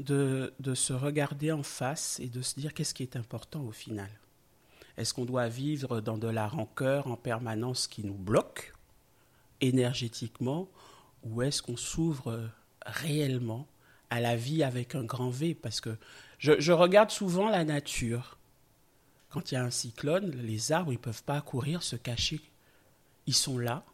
de, 0.00 0.52
de 0.58 0.74
se 0.74 0.92
regarder 0.92 1.52
en 1.52 1.62
face 1.62 2.18
et 2.20 2.28
de 2.28 2.42
se 2.42 2.58
dire 2.58 2.74
qu'est-ce 2.74 2.94
qui 2.94 3.04
est 3.04 3.16
important 3.16 3.62
au 3.62 3.72
final. 3.72 4.10
Est-ce 4.96 5.14
qu'on 5.14 5.24
doit 5.24 5.48
vivre 5.48 6.00
dans 6.00 6.18
de 6.18 6.26
la 6.26 6.48
rancœur 6.48 7.06
en 7.06 7.16
permanence 7.16 7.86
qui 7.86 8.04
nous 8.04 8.14
bloque 8.14 8.72
énergétiquement 9.60 10.68
ou 11.22 11.42
est-ce 11.42 11.62
qu'on 11.62 11.76
s'ouvre 11.76 12.48
réellement 12.84 13.68
à 14.10 14.20
la 14.20 14.36
vie 14.36 14.62
avec 14.62 14.94
un 14.94 15.04
grand 15.04 15.30
V 15.30 15.54
Parce 15.54 15.80
que 15.80 15.96
je, 16.38 16.60
je 16.60 16.72
regarde 16.72 17.10
souvent 17.10 17.48
la 17.48 17.64
nature. 17.64 18.38
Quand 19.30 19.50
il 19.50 19.54
y 19.54 19.58
a 19.58 19.64
un 19.64 19.70
cyclone, 19.70 20.30
les 20.30 20.72
arbres, 20.72 20.92
ils 20.92 20.96
ne 20.96 21.02
peuvent 21.02 21.22
pas 21.24 21.40
courir, 21.40 21.82
se 21.82 21.96
cacher. 21.96 22.40
Ils 23.26 23.34
sont 23.34 23.58
là. 23.58 23.84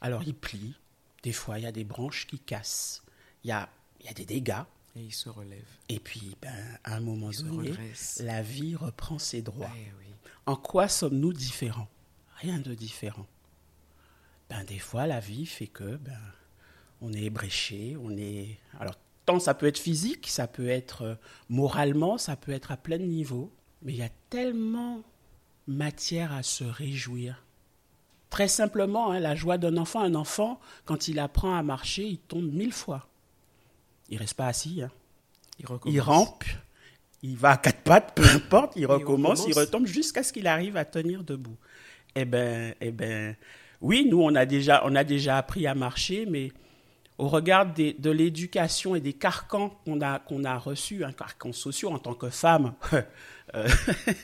Alors 0.00 0.22
ils 0.22 0.34
plient. 0.34 0.76
Des 1.22 1.32
fois, 1.32 1.58
il 1.58 1.64
y 1.64 1.66
a 1.66 1.72
des 1.72 1.84
branches 1.84 2.26
qui 2.26 2.38
cassent. 2.38 3.02
Il 3.42 3.48
y 3.48 3.52
a, 3.52 3.68
il 4.00 4.06
y 4.06 4.08
a 4.08 4.12
des 4.12 4.24
dégâts. 4.24 4.62
Et 4.94 5.02
il 5.02 5.12
se 5.12 5.28
relève. 5.28 5.66
Et 5.88 5.98
puis, 5.98 6.36
ben, 6.40 6.54
à 6.84 6.94
un 6.94 7.00
moment 7.00 7.30
donné, 7.30 7.74
la 8.20 8.42
vie 8.42 8.76
reprend 8.76 9.18
ses 9.18 9.42
droits. 9.42 9.66
Ouais, 9.66 9.92
oui. 9.98 10.06
En 10.46 10.56
quoi 10.56 10.88
sommes-nous 10.88 11.32
différents? 11.32 11.88
Rien 12.36 12.58
de 12.58 12.74
différent. 12.74 13.26
Ben, 14.48 14.64
des 14.64 14.78
fois, 14.78 15.06
la 15.06 15.20
vie 15.20 15.44
fait 15.44 15.66
que 15.66 15.96
ben, 15.96 16.18
on 17.00 17.12
est 17.12 17.24
ébréché, 17.24 17.96
on 18.00 18.16
est. 18.16 18.58
Alors, 18.78 18.94
tant 19.26 19.40
ça 19.40 19.54
peut 19.54 19.66
être 19.66 19.78
physique, 19.78 20.28
ça 20.28 20.46
peut 20.46 20.68
être 20.68 21.02
euh, 21.02 21.14
moralement, 21.48 22.16
ça 22.16 22.36
peut 22.36 22.52
être 22.52 22.72
à 22.72 22.76
plein 22.76 22.98
niveau, 22.98 23.52
mais 23.82 23.92
il 23.92 23.98
y 23.98 24.02
a 24.02 24.10
tellement 24.30 25.02
matière 25.66 26.32
à 26.32 26.42
se 26.42 26.64
réjouir. 26.64 27.44
Très 28.30 28.48
simplement, 28.48 29.10
hein, 29.10 29.20
la 29.20 29.34
joie 29.34 29.58
d'un 29.58 29.76
enfant, 29.76 30.00
un 30.00 30.14
enfant, 30.14 30.60
quand 30.84 31.08
il 31.08 31.18
apprend 31.18 31.54
à 31.54 31.62
marcher, 31.62 32.04
il 32.04 32.18
tombe 32.18 32.52
mille 32.52 32.72
fois. 32.72 33.08
Il 34.08 34.18
reste 34.18 34.34
pas 34.34 34.46
assis. 34.46 34.82
Hein. 34.82 34.90
Il 35.86 36.00
rampe, 36.00 36.44
il 37.22 37.36
va 37.36 37.52
à 37.52 37.56
quatre 37.56 37.80
pattes, 37.80 38.14
peu 38.14 38.24
importe, 38.24 38.74
il 38.76 38.86
recommence, 38.86 39.44
il 39.48 39.54
retombe 39.54 39.86
jusqu'à 39.86 40.22
ce 40.22 40.32
qu'il 40.32 40.46
arrive 40.46 40.76
à 40.76 40.84
tenir 40.84 41.24
debout. 41.24 41.56
Eh 42.14 42.24
ben, 42.24 42.74
eh 42.80 42.90
ben, 42.90 43.36
oui, 43.80 44.06
nous 44.08 44.20
on 44.20 44.34
a 44.34 44.46
déjà, 44.46 44.82
on 44.84 44.94
a 44.94 45.04
déjà 45.04 45.38
appris 45.38 45.66
à 45.66 45.74
marcher, 45.74 46.26
mais 46.26 46.52
au 47.18 47.28
regard 47.28 47.72
de 47.74 48.10
l'éducation 48.10 48.94
et 48.94 49.00
des 49.00 49.14
carcans 49.14 49.70
qu'on 49.84 50.00
a, 50.00 50.18
qu'on 50.18 50.44
a 50.44 50.58
reçus, 50.58 51.04
un 51.04 51.12
carcan 51.12 51.52
sociaux 51.52 51.90
en 51.90 51.98
tant 51.98 52.14
que 52.14 52.28
femme, 52.28 52.74
euh, 53.54 53.68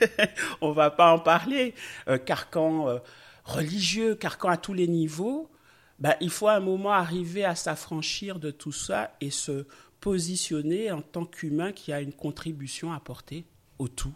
on 0.61 0.73
va 0.73 0.91
pas 0.91 1.13
en 1.13 1.19
parler, 1.19 1.75
euh, 2.09 2.19
carcan 2.19 2.89
euh, 2.89 2.99
religieux, 3.45 4.15
carcan 4.15 4.51
à 4.51 4.57
tous 4.57 4.75
les 4.75 4.89
niveaux, 4.89 5.51
ben, 5.99 6.15
il 6.21 6.31
faut 6.31 6.49
à 6.49 6.55
un 6.55 6.61
moment 6.61 6.93
arriver 6.93 7.45
à 7.45 7.55
s'affranchir 7.55 8.39
de 8.39 8.51
tout 8.51 8.73
ça 8.73 9.17
et 9.21 9.31
se 9.31 9.67
positionner 10.01 10.91
en 10.91 11.01
tant 11.01 11.25
qu'humain 11.25 11.73
qui 11.73 11.93
a 11.93 12.01
une 12.01 12.13
contribution 12.13 12.93
à 12.93 12.97
apporter 12.97 13.47
au 13.79 13.89
tout, 13.89 14.15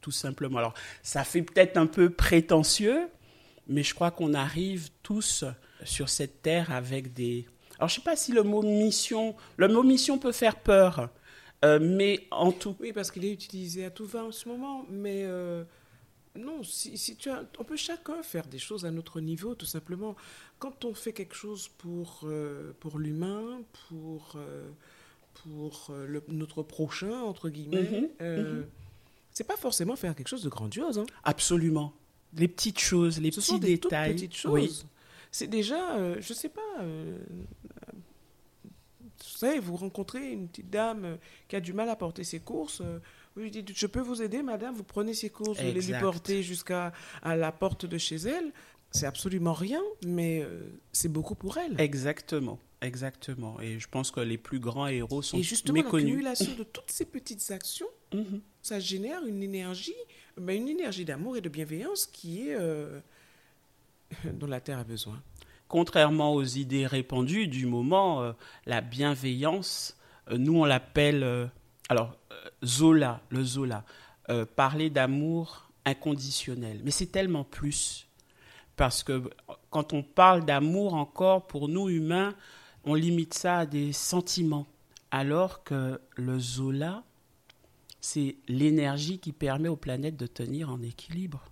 tout 0.00 0.10
simplement. 0.10 0.58
Alors, 0.58 0.74
ça 1.02 1.24
fait 1.24 1.42
peut-être 1.42 1.76
un 1.76 1.86
peu 1.86 2.10
prétentieux, 2.10 3.08
mais 3.68 3.84
je 3.84 3.94
crois 3.94 4.10
qu'on 4.10 4.34
arrive 4.34 4.90
tous 5.02 5.44
sur 5.84 6.08
cette 6.08 6.42
terre 6.42 6.72
avec 6.72 7.14
des... 7.14 7.46
Alors, 7.82 7.88
je 7.88 7.94
ne 7.94 8.00
sais 8.00 8.04
pas 8.04 8.14
si 8.14 8.30
le 8.30 8.44
mot 8.44 8.62
mission, 8.62 9.34
le 9.56 9.66
mot 9.66 9.82
mission 9.82 10.16
peut 10.16 10.30
faire 10.30 10.60
peur, 10.60 11.08
euh, 11.64 11.80
mais 11.82 12.28
en 12.30 12.52
tout 12.52 12.76
Oui, 12.78 12.92
parce 12.92 13.10
qu'il 13.10 13.24
est 13.24 13.32
utilisé 13.32 13.84
à 13.84 13.90
tout 13.90 14.06
va 14.06 14.22
en 14.24 14.30
ce 14.30 14.48
moment, 14.48 14.86
mais 14.88 15.24
euh, 15.24 15.64
non, 16.38 16.62
si, 16.62 16.96
si 16.96 17.16
tu 17.16 17.28
as, 17.28 17.42
on 17.58 17.64
peut 17.64 17.74
chacun 17.76 18.22
faire 18.22 18.46
des 18.46 18.60
choses 18.60 18.84
à 18.84 18.92
notre 18.92 19.20
niveau, 19.20 19.56
tout 19.56 19.66
simplement. 19.66 20.14
Quand 20.60 20.84
on 20.84 20.94
fait 20.94 21.12
quelque 21.12 21.34
chose 21.34 21.66
pour, 21.76 22.20
euh, 22.22 22.70
pour 22.78 23.00
l'humain, 23.00 23.62
pour, 23.88 24.36
pour 25.42 25.90
le- 26.06 26.22
notre 26.28 26.62
prochain, 26.62 27.10
entre 27.22 27.48
guillemets, 27.48 27.82
Mhm, 27.82 28.08
euh, 28.20 28.62
c'est 29.32 29.42
pas 29.48 29.56
forcément 29.56 29.96
faire 29.96 30.14
quelque 30.14 30.28
chose 30.28 30.44
de 30.44 30.48
grandiose. 30.48 31.00
Hein. 31.00 31.06
absolument, 31.24 31.92
les 32.34 32.46
petites 32.46 32.78
choses, 32.78 33.20
les 33.20 33.32
Ce 33.32 33.40
petits 33.40 33.46
sont 33.48 33.58
des 33.58 33.76
toutes 33.78 33.90
détails. 33.90 34.14
petites 34.14 34.36
choses. 34.36 34.52
Oui. 34.52 34.84
C'est 35.32 35.48
déjà, 35.48 35.96
euh, 35.96 36.16
je 36.20 36.32
sais 36.34 36.48
pas, 36.50 36.60
euh, 36.82 37.18
vous 38.64 39.38
savez, 39.38 39.58
vous 39.58 39.76
rencontrez 39.76 40.30
une 40.32 40.48
petite 40.48 40.70
dame 40.70 41.04
euh, 41.04 41.16
qui 41.48 41.56
a 41.56 41.60
du 41.60 41.72
mal 41.72 41.88
à 41.88 41.96
porter 41.96 42.22
ses 42.24 42.40
courses. 42.40 42.80
euh, 42.80 42.98
vous 43.34 43.42
lui 43.42 43.50
dites, 43.50 43.72
je 43.74 43.86
peux 43.86 44.00
vous 44.00 44.20
aider, 44.22 44.42
madame 44.42 44.74
Vous 44.74 44.84
prenez 44.84 45.14
ses 45.14 45.30
courses, 45.30 45.58
vous 45.58 45.66
allez 45.66 45.80
lui 45.80 45.94
porter 45.98 46.42
jusqu'à 46.42 46.92
à 47.22 47.34
la 47.34 47.50
porte 47.50 47.86
de 47.86 47.96
chez 47.98 48.16
elle. 48.16 48.52
C'est 48.90 49.06
absolument 49.06 49.54
rien, 49.54 49.80
mais 50.04 50.42
euh, 50.42 50.60
c'est 50.92 51.08
beaucoup 51.08 51.34
pour 51.34 51.56
elle. 51.56 51.80
Exactement, 51.80 52.58
exactement. 52.82 53.58
Et 53.62 53.78
je 53.78 53.88
pense 53.88 54.10
que 54.10 54.20
les 54.20 54.36
plus 54.36 54.60
grands 54.60 54.86
héros 54.86 55.22
sont 55.22 55.38
Et 55.38 55.42
justement, 55.42 55.82
méconnus. 55.82 56.04
l'accumulation 56.22 56.54
de 56.58 56.64
toutes 56.64 56.90
ces 56.90 57.06
petites 57.06 57.50
actions, 57.50 57.88
Mhm. 58.12 58.42
ça 58.60 58.78
génère 58.80 59.24
une 59.24 59.42
énergie, 59.42 59.94
ben, 60.36 60.54
une 60.54 60.68
énergie 60.68 61.06
d'amour 61.06 61.38
et 61.38 61.40
de 61.40 61.48
bienveillance 61.48 62.04
qui 62.04 62.48
est 62.50 62.54
euh, 62.54 63.00
dont 64.32 64.46
la 64.46 64.60
terre 64.60 64.78
a 64.78 64.84
besoin. 64.84 65.20
Contrairement 65.68 66.34
aux 66.34 66.44
idées 66.44 66.86
répandues 66.86 67.48
du 67.48 67.66
moment, 67.66 68.22
euh, 68.22 68.32
la 68.66 68.82
bienveillance, 68.82 69.96
euh, 70.30 70.36
nous 70.36 70.60
on 70.60 70.64
l'appelle, 70.64 71.22
euh, 71.22 71.46
alors 71.88 72.16
Zola, 72.64 73.22
le 73.30 73.42
Zola, 73.44 73.84
parler 74.56 74.88
d'amour 74.88 75.68
inconditionnel. 75.84 76.80
Mais 76.84 76.90
c'est 76.90 77.06
tellement 77.06 77.44
plus. 77.44 78.06
Parce 78.76 79.02
que 79.02 79.30
quand 79.70 79.92
on 79.92 80.02
parle 80.02 80.44
d'amour 80.44 80.94
encore, 80.94 81.46
pour 81.46 81.68
nous 81.68 81.88
humains, 81.88 82.34
on 82.84 82.94
limite 82.94 83.34
ça 83.34 83.58
à 83.58 83.66
des 83.66 83.92
sentiments. 83.92 84.66
Alors 85.10 85.64
que 85.64 86.00
le 86.16 86.38
Zola, 86.38 87.02
c'est 88.00 88.36
l'énergie 88.48 89.18
qui 89.18 89.32
permet 89.32 89.68
aux 89.68 89.76
planètes 89.76 90.16
de 90.16 90.26
tenir 90.26 90.70
en 90.70 90.82
équilibre. 90.82 91.51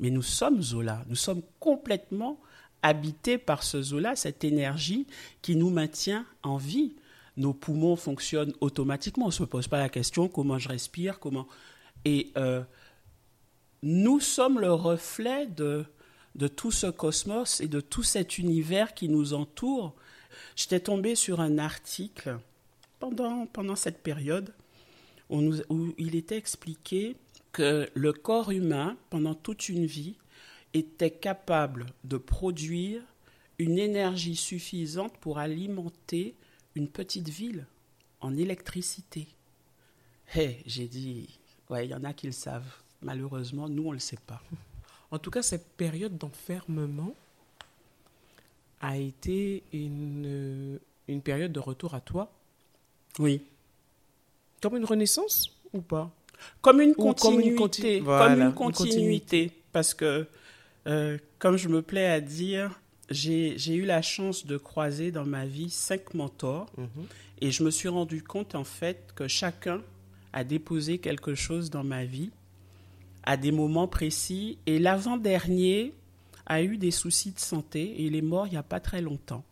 Mais 0.00 0.10
nous 0.10 0.22
sommes 0.22 0.62
Zola, 0.62 1.04
nous 1.08 1.16
sommes 1.16 1.42
complètement 1.60 2.40
habités 2.82 3.38
par 3.38 3.62
ce 3.62 3.80
Zola, 3.82 4.16
cette 4.16 4.44
énergie 4.44 5.06
qui 5.40 5.56
nous 5.56 5.70
maintient 5.70 6.26
en 6.42 6.56
vie. 6.56 6.96
Nos 7.36 7.54
poumons 7.54 7.96
fonctionnent 7.96 8.52
automatiquement, 8.60 9.26
on 9.26 9.28
ne 9.28 9.32
se 9.32 9.44
pose 9.44 9.68
pas 9.68 9.78
la 9.78 9.88
question 9.88 10.28
comment 10.28 10.58
je 10.58 10.68
respire, 10.68 11.18
comment... 11.18 11.46
Et 12.04 12.32
euh, 12.36 12.62
nous 13.82 14.18
sommes 14.20 14.58
le 14.58 14.72
reflet 14.72 15.46
de, 15.46 15.84
de 16.34 16.48
tout 16.48 16.72
ce 16.72 16.88
cosmos 16.88 17.60
et 17.60 17.68
de 17.68 17.80
tout 17.80 18.02
cet 18.02 18.38
univers 18.38 18.94
qui 18.94 19.08
nous 19.08 19.34
entoure. 19.34 19.94
J'étais 20.56 20.80
tombée 20.80 21.14
sur 21.14 21.40
un 21.40 21.58
article 21.58 22.38
pendant, 22.98 23.46
pendant 23.46 23.76
cette 23.76 24.02
période 24.02 24.52
où 25.30 25.94
il 25.96 26.14
était 26.14 26.36
expliqué 26.36 27.16
que 27.52 27.88
le 27.94 28.12
corps 28.12 28.50
humain, 28.50 28.96
pendant 29.10 29.34
toute 29.34 29.68
une 29.68 29.86
vie, 29.86 30.16
était 30.74 31.10
capable 31.10 31.86
de 32.04 32.16
produire 32.16 33.02
une 33.58 33.78
énergie 33.78 34.36
suffisante 34.36 35.16
pour 35.18 35.38
alimenter 35.38 36.34
une 36.74 36.88
petite 36.88 37.28
ville 37.28 37.66
en 38.20 38.36
électricité. 38.36 39.28
Hé, 40.34 40.62
j'ai 40.64 40.88
dit, 40.88 41.38
ouais, 41.68 41.86
il 41.86 41.90
y 41.90 41.94
en 41.94 42.04
a 42.04 42.14
qui 42.14 42.26
le 42.26 42.32
savent. 42.32 42.74
Malheureusement, 43.02 43.68
nous, 43.68 43.84
on 43.84 43.88
ne 43.88 43.94
le 43.94 44.00
sait 44.00 44.18
pas. 44.26 44.42
En 45.10 45.18
tout 45.18 45.30
cas, 45.30 45.42
cette 45.42 45.68
période 45.76 46.16
d'enfermement 46.16 47.14
a 48.80 48.96
été 48.96 49.62
une, 49.72 50.80
une 51.06 51.20
période 51.20 51.52
de 51.52 51.60
retour 51.60 51.94
à 51.94 52.00
toi. 52.00 52.32
Oui. 53.18 53.42
Comme 54.62 54.76
une 54.76 54.84
renaissance 54.84 55.50
ou 55.72 55.82
pas? 55.82 56.10
Comme 56.60 56.80
une 56.80 56.94
continuité. 56.94 58.00
Comme 58.00 58.40
une, 58.40 58.52
continuité. 58.52 59.50
Parce 59.72 59.94
que, 59.94 60.26
euh, 60.86 61.18
comme 61.38 61.56
je 61.56 61.68
me 61.68 61.82
plais 61.82 62.06
à 62.06 62.20
dire, 62.20 62.80
j'ai 63.10 63.74
eu 63.74 63.84
la 63.84 64.02
chance 64.02 64.46
de 64.46 64.56
croiser 64.56 65.10
dans 65.10 65.24
ma 65.24 65.46
vie 65.46 65.70
cinq 65.70 66.14
mentors. 66.14 66.70
Mhm. 66.76 66.86
Et 67.40 67.50
je 67.50 67.62
me 67.64 67.70
suis 67.70 67.88
rendu 67.88 68.22
compte, 68.22 68.54
en 68.54 68.64
fait, 68.64 69.12
que 69.16 69.26
chacun 69.26 69.82
a 70.32 70.44
déposé 70.44 70.98
quelque 70.98 71.34
chose 71.34 71.70
dans 71.70 71.84
ma 71.84 72.04
vie 72.04 72.30
à 73.24 73.36
des 73.36 73.52
moments 73.52 73.88
précis. 73.88 74.58
Et 74.66 74.78
l'avant-dernier 74.78 75.92
a 76.46 76.62
eu 76.62 76.76
des 76.76 76.90
soucis 76.90 77.32
de 77.32 77.40
santé 77.40 77.82
et 77.82 78.02
il 78.04 78.16
est 78.16 78.22
mort 78.22 78.46
il 78.46 78.50
n'y 78.50 78.56
a 78.56 78.62
pas 78.62 78.80
très 78.80 79.00
longtemps. 79.00 79.44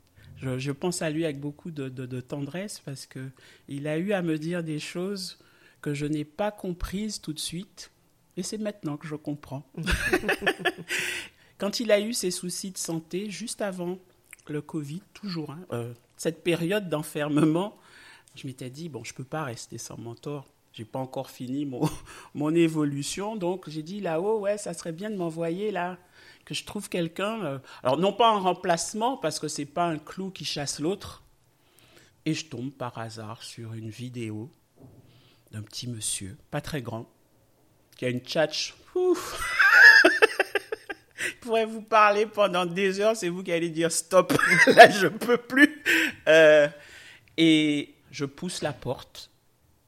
Je, 0.43 0.71
pense 0.73 1.03
à 1.03 1.11
lui 1.11 1.25
avec 1.25 1.39
beaucoup 1.39 1.71
de, 1.71 1.91
de 1.91 2.21
tendresse 2.23 2.81
parce 2.83 3.07
qu'il 3.07 3.87
a 3.87 3.99
eu 3.99 4.13
à 4.13 4.23
me 4.23 4.39
dire 4.39 4.65
des 4.65 4.79
choses 4.79 5.39
que 5.81 5.95
je 5.95 6.07
n'ai 6.07 6.25
pas 6.25 6.51
comprise 6.51 7.21
tout 7.21 7.33
de 7.33 7.39
suite. 7.39 7.91
Et 8.37 8.43
c'est 8.43 8.59
maintenant 8.59 8.97
que 8.97 9.07
je 9.07 9.17
comprends. 9.17 9.65
Quand 11.59 11.81
il 11.81 11.93
a 11.93 12.01
eu 12.01 12.15
ses 12.15 12.31
soucis 12.31 12.71
de 12.71 12.79
santé, 12.79 13.29
juste 13.29 13.61
avant 13.61 13.99
le 14.47 14.63
Covid, 14.63 15.03
toujours, 15.13 15.51
hein, 15.51 15.61
euh, 15.73 15.93
cette 16.17 16.43
période 16.43 16.89
d'enfermement, 16.89 17.77
je 18.35 18.47
m'étais 18.47 18.71
dit, 18.71 18.89
bon, 18.89 19.05
je 19.05 19.13
ne 19.13 19.17
peux 19.17 19.25
pas 19.25 19.45
rester 19.45 19.79
sans 19.79 19.99
mentor. 19.99 20.47
Je 20.73 20.83
n'ai 20.83 20.89
pas 20.89 21.01
encore 21.01 21.31
fini 21.31 21.67
mon, 21.67 21.89
mon 22.35 22.55
évolution. 22.55 23.37
Donc, 23.37 23.69
j'ai 23.69 23.83
dit 23.83 24.01
là-haut, 24.01 24.41
ouais, 24.41 24.59
ça 24.59 24.73
serait 24.73 24.93
bien 24.93 25.11
de 25.11 25.17
m'envoyer 25.17 25.71
là, 25.71 25.99
que 26.45 26.55
je 26.55 26.65
trouve 26.65 26.89
quelqu'un. 26.89 27.45
Euh, 27.45 27.59
alors, 27.83 27.99
non 27.99 28.13
pas 28.13 28.31
en 28.31 28.41
remplacement, 28.41 29.17
parce 29.17 29.39
que 29.39 29.49
ce 29.49 29.63
n'est 29.63 29.67
pas 29.67 29.87
un 29.87 29.99
clou 29.99 30.31
qui 30.31 30.45
chasse 30.45 30.79
l'autre. 30.79 31.23
Et 32.27 32.35
je 32.35 32.47
tombe 32.47 32.71
par 32.71 32.99
hasard 32.99 33.43
sur 33.43 33.73
une 33.73 33.91
vidéo 33.91 34.51
d'un 35.51 35.63
petit 35.63 35.89
monsieur, 35.89 36.37
pas 36.51 36.61
très 36.61 36.83
grand, 36.83 37.09
qui 37.97 38.05
a 38.05 38.09
une 38.09 38.21
tchatch. 38.21 38.75
Il 41.23 41.37
pourrait 41.41 41.67
vous 41.67 41.83
parler 41.83 42.27
pendant 42.27 42.67
des 42.67 43.01
heures, 43.01 43.17
c'est 43.17 43.29
vous 43.29 43.43
qui 43.43 43.53
allez 43.53 43.71
dire 43.71 43.93
stop, 43.93 44.33
là 44.67 44.89
je 44.91 45.07
peux 45.07 45.37
plus. 45.37 45.83
Euh, 46.29 46.69
et 47.37 47.95
je 48.11 48.25
pousse 48.25 48.63
la 48.63 48.73
porte. 48.73 49.31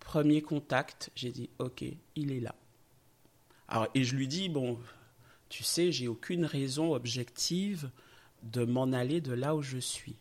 Premier 0.01 0.43
contact, 0.43 1.11
j'ai 1.15 1.31
dit 1.31 1.49
ok, 1.59 1.85
il 2.17 2.33
est 2.33 2.41
là. 2.41 2.55
Alors, 3.69 3.89
et 3.95 4.05
je 4.05 4.15
lui 4.15 4.29
dis 4.29 4.49
bon, 4.49 4.79
tu 5.49 5.63
sais, 5.63 5.93
j'ai 5.93 6.09
aucune 6.09 6.45
raison 6.45 6.95
objective 6.95 7.91
de 8.43 8.65
m'en 8.65 8.93
aller 8.93 9.21
de 9.21 9.33
là 9.33 9.55
où 9.55 9.63
je 9.63 9.79
suis. 9.79 10.17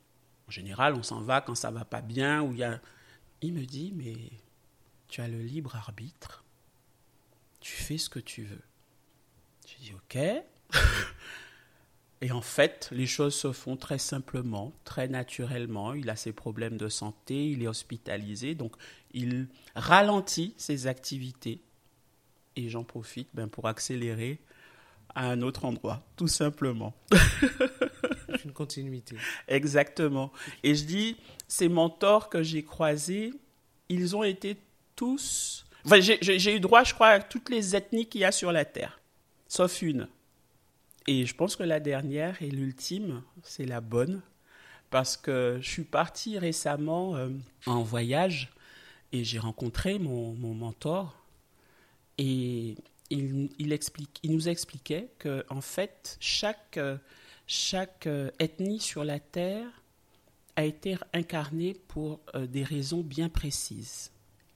En 0.48 0.52
général, 0.52 0.96
on 0.96 1.04
s'en 1.04 1.22
va 1.22 1.42
quand 1.42 1.56
ça 1.56 1.72
va 1.72 1.86
pas 1.86 2.02
bien 2.02 2.42
ou 2.42 2.54
il 2.54 2.60
y 2.60 2.64
a. 2.64 2.80
Il 3.42 3.54
me 3.54 3.66
dit 3.66 3.92
mais 3.96 4.16
tu 5.12 5.22
as 5.22 5.28
le 5.28 5.42
libre 5.42 5.76
arbitre, 5.76 6.44
tu 7.60 7.74
fais 7.74 7.98
ce 7.98 8.10
que 8.10 8.20
tu 8.20 8.44
veux. 8.44 8.62
Je 9.68 9.76
dis 9.84 9.94
ok. 9.94 10.18
Et 12.22 12.32
en 12.32 12.42
fait, 12.42 12.88
les 12.92 13.08
choses 13.08 13.36
se 13.36 13.52
font 13.52 13.76
très 13.76 13.98
simplement, 13.98 14.72
très 14.86 15.08
naturellement. 15.08 15.94
Il 15.94 16.10
a 16.10 16.16
ses 16.16 16.32
problèmes 16.32 16.78
de 16.78 16.88
santé, 16.88 17.50
il 17.50 17.62
est 17.64 17.68
hospitalisé, 17.68 18.56
donc 18.56 18.76
il 19.14 19.48
ralentit 19.76 20.54
ses 20.56 20.88
activités. 20.88 21.62
Et 22.56 22.70
j'en 22.70 22.84
profite 22.84 23.28
ben, 23.34 23.50
pour 23.50 23.68
accélérer 23.68 24.40
à 25.14 25.30
un 25.30 25.42
autre 25.42 25.66
endroit, 25.66 26.04
tout 26.16 26.28
simplement. 26.28 26.94
une 28.46 28.54
continuité. 28.54 29.18
Exactement. 29.48 30.32
Et 30.64 30.76
je 30.76 30.86
dis, 30.86 31.18
ces 31.48 31.68
mentors 31.68 32.30
que 32.30 32.44
j'ai 32.44 32.64
croisés, 32.64 33.34
ils 33.90 34.16
ont 34.16 34.24
été 34.24 34.58
tous. 35.02 35.66
j'ai 36.00 36.56
eu 36.56 36.60
droit, 36.60 36.84
je 36.84 36.94
crois, 36.94 37.08
à 37.08 37.20
toutes 37.20 37.50
les 37.50 37.76
ethnies 37.76 38.06
qu'il 38.06 38.22
y 38.22 38.24
a 38.24 38.32
sur 38.32 38.52
la 38.52 38.66
Terre, 38.66 39.00
sauf 39.48 39.82
une. 39.82 40.08
Et 41.08 41.26
je 41.26 41.34
pense 41.34 41.56
que 41.56 41.64
la 41.64 41.80
dernière 41.80 42.40
et 42.44 42.52
l'ultime, 42.52 43.24
c'est 43.42 43.66
la 43.66 43.82
bonne, 43.82 44.22
parce 44.92 45.18
que 45.18 45.58
je 45.60 45.68
suis 45.68 45.86
parti 45.86 46.38
récemment 46.38 47.16
euh, 47.16 47.30
en 47.66 47.82
voyage 47.82 48.52
et 49.12 49.24
j'ai 49.24 49.40
rencontré 49.40 49.98
mon, 49.98 50.36
mentor 50.36 51.16
et 52.20 52.76
il, 53.10 53.74
explique, 53.74 54.20
il 54.22 54.34
nous 54.34 54.50
expliquait 54.50 55.10
que 55.18 55.44
en 55.50 55.62
fait 55.62 56.16
chaque, 56.20 56.80
chaque 57.48 58.06
euh, 58.06 58.30
ethnie 58.38 58.80
sur 58.80 59.04
la 59.04 59.20
Terre 59.20 59.82
a 60.56 60.64
été 60.64 60.96
incarnée 61.12 61.74
pour 61.88 62.20
euh, 62.36 62.46
des 62.46 62.64
raisons 62.64 63.02
bien 63.02 63.30
précises 63.30 64.12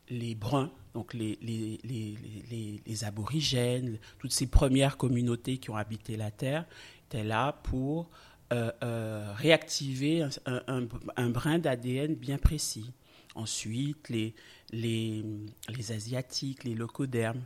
les 0.10 0.36
Bruns, 0.36 0.72
donc 0.94 1.14
les, 1.14 1.38
les, 1.42 3.04
aborigènes, 3.04 4.00
toutes 4.20 4.32
ces 4.32 4.48
premières 4.48 4.98
communautés 4.98 5.58
qui 5.58 5.70
ont 5.70 5.76
habité 5.76 6.16
la 6.16 6.32
Terre, 6.32 6.66
étaient 7.08 7.24
là 7.24 7.54
pour 7.64 8.10
euh, 8.54 8.72
euh, 8.84 9.34
réactiver 9.36 10.28
un, 10.46 11.30
brin 11.30 11.60
d'ADN 11.60 12.16
bien 12.16 12.38
précis. 12.38 12.92
Ensuite, 13.34 14.10
les, 14.10 14.34
les, 14.72 15.26
les 15.68 15.92
Asiatiques, 15.92 16.64
les 16.64 16.76
locodermes 16.76 17.44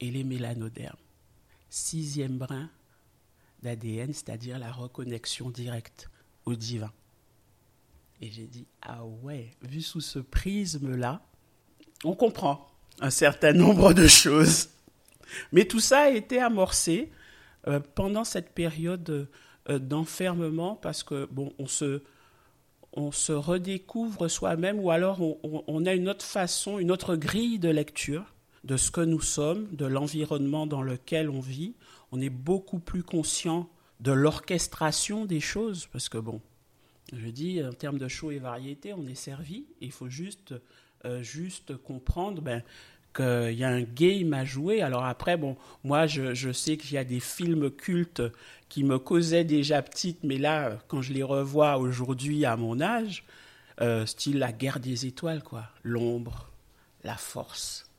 et 0.00 0.10
les 0.10 0.24
mélanodermes. 0.24 0.96
Sixième 1.68 2.38
brin 2.38 2.70
d'ADN, 3.62 4.12
c'est-à-dire 4.12 4.58
la 4.58 4.72
reconnexion 4.72 5.50
directe 5.50 6.10
au 6.44 6.54
divin. 6.54 6.92
Et 8.20 8.30
j'ai 8.30 8.46
dit, 8.46 8.66
ah 8.80 9.04
ouais, 9.04 9.50
vu 9.60 9.82
sous 9.82 10.00
ce 10.00 10.18
prisme-là, 10.18 11.22
on 12.06 12.14
comprend 12.14 12.68
un 13.00 13.10
certain 13.10 13.52
nombre 13.64 13.92
de 13.92 14.06
choses. 14.06 14.70
Mais 15.52 15.64
tout 15.64 15.80
ça 15.80 16.02
a 16.02 16.10
été 16.10 16.40
amorcé 16.40 17.10
euh, 17.66 17.80
pendant 17.94 18.24
cette 18.24 18.50
période 18.50 19.28
euh, 19.68 19.78
d'enfermement 19.78 20.76
parce 20.76 21.02
que 21.02 21.26
bon, 21.30 21.52
on 21.58 21.66
se, 21.66 22.02
on 22.92 23.10
se 23.12 23.32
redécouvre 23.32 24.28
soi-même 24.28 24.78
ou 24.78 24.90
alors 24.90 25.20
on, 25.42 25.86
a 25.86 25.94
une 25.94 26.08
autre 26.08 26.24
façon, 26.24 26.78
une 26.78 26.90
autre 26.90 27.16
grille 27.16 27.58
de 27.58 27.68
lecture 27.68 28.34
de 28.64 28.76
ce 28.76 28.90
que 28.90 29.00
nous 29.00 29.20
sommes, 29.20 29.68
de 29.72 29.86
l'environnement 29.86 30.66
dans 30.66 30.82
lequel 30.82 31.28
on 31.30 31.40
vit. 31.40 31.74
On 32.12 32.20
est 32.20 32.30
beaucoup 32.30 32.78
plus 32.78 33.02
conscient 33.02 33.68
de 34.00 34.12
l'orchestration 34.12 35.24
des 35.24 35.40
choses 35.40 35.86
parce 35.92 36.08
que 36.08 36.18
bon, 36.18 36.40
je 37.12 37.28
dis 37.28 37.62
en 37.64 37.72
termes 37.72 37.98
de 37.98 38.08
show 38.08 38.30
et 38.30 38.38
variété, 38.38 38.92
on 38.92 39.06
est 39.06 39.14
servi. 39.14 39.66
Il 39.80 39.92
faut 39.92 40.08
juste 40.08 40.54
juste 41.22 41.76
comprendre 41.76 42.42
ben, 42.42 42.62
qu'il 43.16 43.58
y 43.58 43.64
a 43.64 43.68
un 43.68 43.82
game 43.82 44.32
à 44.34 44.44
jouer. 44.44 44.82
Alors 44.82 45.04
après, 45.04 45.36
bon, 45.36 45.56
moi, 45.82 46.06
je, 46.06 46.52
sais 46.52 46.76
qu'il 46.76 46.92
y 46.92 46.98
a 46.98 47.04
des 47.04 47.20
films 47.20 47.70
cultes 47.70 48.22
qui 48.68 48.84
me 48.84 48.98
causaient 48.98 49.44
déjà 49.44 49.82
petite, 49.82 50.22
mais 50.22 50.38
là, 50.38 50.78
quand 50.88 51.02
je 51.02 51.12
les 51.12 51.22
revois 51.22 51.78
aujourd'hui 51.78 52.44
à 52.44 52.56
mon 52.56 52.80
âge, 52.80 53.24
euh, 53.80 54.06
style 54.06 54.38
la 54.38 54.52
guerre 54.52 54.80
des 54.80 55.06
étoiles, 55.06 55.42
quoi. 55.42 55.64
L'ombre, 55.82 56.50
la 57.04 57.16
force, 57.16 57.90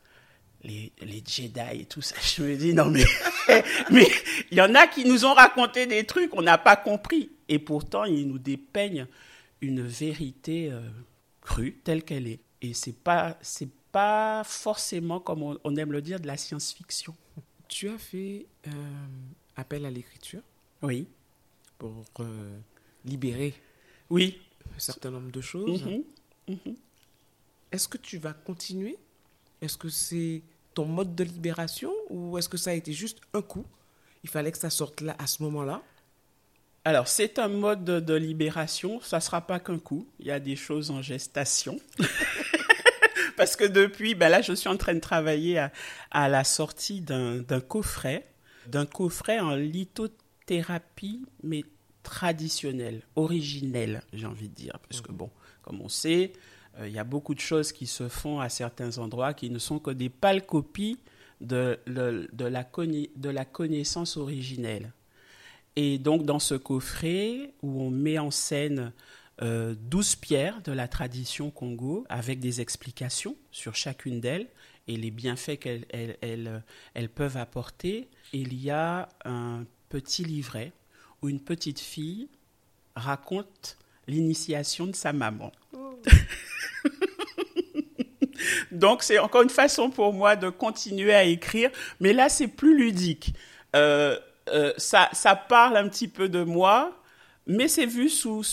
les, 0.63 0.91
les 1.01 1.23
Jedi 1.25 1.81
et 1.81 1.85
tout 1.85 2.01
ça. 2.01 2.15
Je 2.21 2.43
me 2.43 2.55
dis, 2.55 2.73
non, 2.73 2.89
mais 2.89 3.05
mais 3.91 4.07
il 4.51 4.57
y 4.57 4.61
en 4.61 4.75
a 4.75 4.87
qui 4.87 5.05
nous 5.05 5.25
ont 5.25 5.33
raconté 5.33 5.85
des 5.87 6.05
trucs 6.05 6.29
qu'on 6.31 6.41
n'a 6.41 6.57
pas 6.57 6.75
compris. 6.75 7.31
Et 7.49 7.59
pourtant, 7.59 8.03
ils 8.03 8.27
nous 8.27 8.39
dépeignent 8.39 9.07
une 9.61 9.81
vérité 9.81 10.69
euh, 10.71 10.81
crue, 11.41 11.79
telle 11.83 12.03
qu'elle 12.03 12.27
est. 12.27 12.39
Et 12.61 12.73
c'est 12.73 12.95
pas, 12.95 13.37
c'est 13.41 13.69
pas 13.91 14.43
forcément, 14.43 15.19
comme 15.19 15.43
on, 15.63 15.75
aime 15.75 15.91
le 15.91 16.01
dire, 16.01 16.19
de 16.19 16.27
la 16.27 16.37
science-fiction. 16.37 17.15
Tu 17.67 17.89
as 17.89 17.97
fait 17.97 18.45
euh, 18.67 18.71
appel 19.55 19.85
à 19.85 19.91
l'écriture 19.91 20.41
Oui. 20.81 21.07
Pour 21.77 22.05
euh, 22.19 22.57
libérer 23.05 23.53
oui. 24.09 24.39
un 24.75 24.79
certain 24.79 25.11
nombre 25.11 25.31
de 25.31 25.41
choses. 25.41 25.83
Mhm. 25.83 26.03
Mhm. 26.47 26.75
Est-ce 27.71 27.87
que 27.87 27.97
tu 27.97 28.17
vas 28.17 28.33
continuer? 28.33 28.97
Est-ce 29.61 29.77
que 29.77 29.89
c'est 29.89 30.41
ton 30.73 30.85
mode 30.85 31.15
de 31.15 31.23
libération 31.23 31.91
ou 32.09 32.37
est-ce 32.37 32.49
que 32.49 32.57
ça 32.57 32.71
a 32.71 32.73
été 32.73 32.93
juste 32.93 33.19
un 33.33 33.41
coup? 33.41 33.65
Il 34.23 34.29
fallait 34.29 34.51
que 34.51 34.57
ça 34.57 34.69
sorte 34.69 35.01
là 35.01 35.15
à 35.19 35.27
ce 35.27 35.43
moment-là 35.43 35.83
alors, 36.87 37.09
c'est 37.09 37.37
un 37.37 37.49
mode 37.49 37.83
de, 37.83 38.13
libération. 38.13 39.01
Ça 39.01 39.17
ne 39.17 39.21
sera 39.21 39.41
pas 39.41 39.59
qu'un 39.59 39.77
coup. 39.77 40.07
Il 40.21 40.27
y 40.27 40.31
a 40.31 40.39
des 40.39 40.55
choses 40.55 40.89
en 40.89 41.01
gestation. 41.01 41.81
Parce 43.37 43.55
que 43.55 43.63
depuis, 43.63 44.15
ben 44.15 44.29
là, 44.29 44.41
je 44.41 44.51
suis 44.53 44.67
en 44.67 44.77
train 44.77 44.95
de 44.95 44.99
travailler 44.99 45.59
à, 45.59 45.71
à 46.11 46.27
la 46.27 46.43
sortie 46.43 47.01
d'un 47.01 47.43
coffret, 47.65 48.27
d'un 48.65 48.85
coffret 48.85 49.39
en 49.39 49.55
lithothérapie, 49.55 51.25
mais 51.43 51.63
traditionnelle, 52.03 53.03
originelle, 53.15 54.01
j'ai 54.11 54.25
envie 54.25 54.49
de 54.49 54.55
dire. 54.55 54.79
Parce 54.89 55.01
que, 55.01 55.11
bon, 55.11 55.29
comme 55.61 55.81
on 55.81 55.89
sait, 55.89 56.33
euh, 56.79 56.87
il 56.87 56.93
y 56.93 56.99
a 56.99 57.03
beaucoup 57.03 57.35
de 57.35 57.39
choses 57.39 57.71
qui 57.71 57.85
se 57.85 58.07
font 58.09 58.39
à 58.39 58.49
certains 58.49 58.97
endroits 58.97 59.33
qui 59.33 59.49
ne 59.49 59.59
sont 59.59 59.79
que 59.79 59.91
des 59.91 60.09
pâles 60.09 60.45
copies 60.45 60.97
de, 61.39 61.79
de, 61.85 62.45
la, 62.45 62.65
de 62.65 63.29
la 63.29 63.45
connaissance 63.45 64.17
originelle. 64.17 64.93
Et 65.75 65.99
donc, 65.99 66.25
dans 66.25 66.39
ce 66.39 66.55
coffret, 66.55 67.53
où 67.61 67.83
on 67.83 67.91
met 67.91 68.17
en 68.17 68.31
scène 68.31 68.93
euh, 69.41 69.75
12 69.77 70.15
pierres 70.15 70.61
de 70.63 70.71
la 70.71 70.87
tradition 70.87 71.51
Congo, 71.51 72.05
avec 72.09 72.39
des 72.39 72.61
explications 72.61 73.35
sur 73.51 73.75
chacune 73.75 74.19
d'elles 74.19 74.47
et 74.87 74.97
les 74.97 75.11
bienfaits 75.11 75.59
qu'elles 75.59 75.85
elles, 75.89 76.63
elles, 76.93 77.09
peuvent 77.09 77.37
apporter, 77.37 78.09
il 78.33 78.53
y 78.53 78.71
a 78.71 79.09
un 79.25 79.65
petit 79.89 80.23
livret 80.23 80.71
où 81.21 81.29
une 81.29 81.41
petite 81.41 81.79
fille 81.79 82.29
raconte 82.95 83.77
l'initiation 84.07 84.87
de 84.87 84.95
sa 84.95 85.13
maman. 85.13 85.51
Oh. 85.73 85.99
Donc 88.71 89.03
c'est 89.03 89.19
encore 89.19 89.41
une 89.41 89.49
façon 89.49 89.89
pour 89.89 90.13
moi 90.13 90.35
de 90.35 90.49
continuer 90.49 91.13
à 91.13 91.23
écrire, 91.23 91.69
mais 91.99 92.13
là 92.13 92.29
c'est 92.29 92.47
plus 92.47 92.77
ludique. 92.77 93.33
Euh, 93.75 94.17
euh, 94.49 94.73
ça, 94.77 95.09
ça 95.13 95.35
parle 95.35 95.77
un 95.77 95.89
petit 95.89 96.07
peu 96.07 96.29
de 96.29 96.43
moi, 96.43 96.97
mais 97.49 97.69
c'est 97.69 97.85
vu 97.85 98.09
sous, 98.09 98.43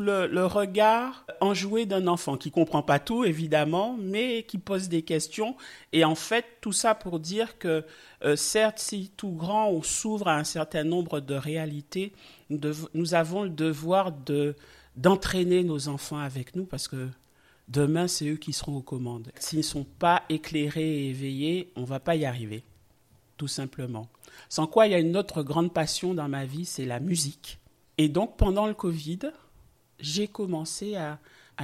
le, 0.00 0.44
regard 0.46 1.26
enjoué 1.42 1.84
d'un 1.84 2.06
enfant 2.06 2.38
qui 2.38 2.50
comprend 2.50 2.82
pas 2.82 2.98
tout, 2.98 3.24
évidemment, 3.24 3.98
mais 4.00 4.44
qui 4.44 4.56
pose 4.56 4.88
des 4.88 5.02
questions. 5.02 5.56
Et 5.92 6.06
en 6.06 6.14
fait, 6.14 6.46
tout 6.62 6.72
ça 6.72 6.94
pour 6.94 7.20
dire 7.20 7.58
que, 7.58 7.84
euh, 8.24 8.36
certes, 8.36 8.78
si 8.78 9.12
tout 9.14 9.32
grand, 9.32 9.68
on 9.68 9.82
s'ouvre 9.82 10.28
à 10.28 10.36
un 10.36 10.44
certain 10.44 10.84
nombre 10.84 11.20
de 11.20 11.34
réalités, 11.34 12.14
nous, 12.48 13.14
avons 13.14 13.44
le 13.44 13.50
devoir 13.50 14.10
de 14.10 14.56
d'entraîner 14.96 15.62
nos 15.62 15.88
enfants 15.88 16.18
avec 16.18 16.56
nous 16.56 16.64
parce 16.64 16.88
que 16.88 17.08
demain, 17.68 18.08
c'est 18.08 18.28
eux 18.28 18.36
qui 18.36 18.52
seront 18.52 18.78
aux 18.78 18.82
commandes. 18.82 19.30
S'ils 19.38 19.58
ne 19.58 19.64
sont 19.64 19.84
pas 19.84 20.24
éclairés 20.28 21.04
et 21.04 21.10
éveillés, 21.10 21.72
on 21.76 21.84
va 21.84 22.00
pas 22.00 22.16
y 22.16 22.24
arriver, 22.24 22.64
tout 23.36 23.48
simplement. 23.48 24.08
Sans 24.48 24.66
quoi, 24.66 24.86
il 24.86 24.92
y 24.92 24.94
a 24.94 24.98
une 24.98 25.16
autre 25.16 25.42
grande 25.42 25.72
passion 25.72 26.12
dans 26.12 26.28
ma 26.28 26.44
vie, 26.44 26.64
c'est 26.64 26.86
la 26.86 27.00
musique. 27.00 27.60
Et 28.00 28.08
donc, 28.08 28.38
pendant 28.38 28.66
le 28.66 28.72
Covid, 28.72 29.18
j'ai 29.98 30.26
commencé 30.26 30.96
à, 30.96 31.18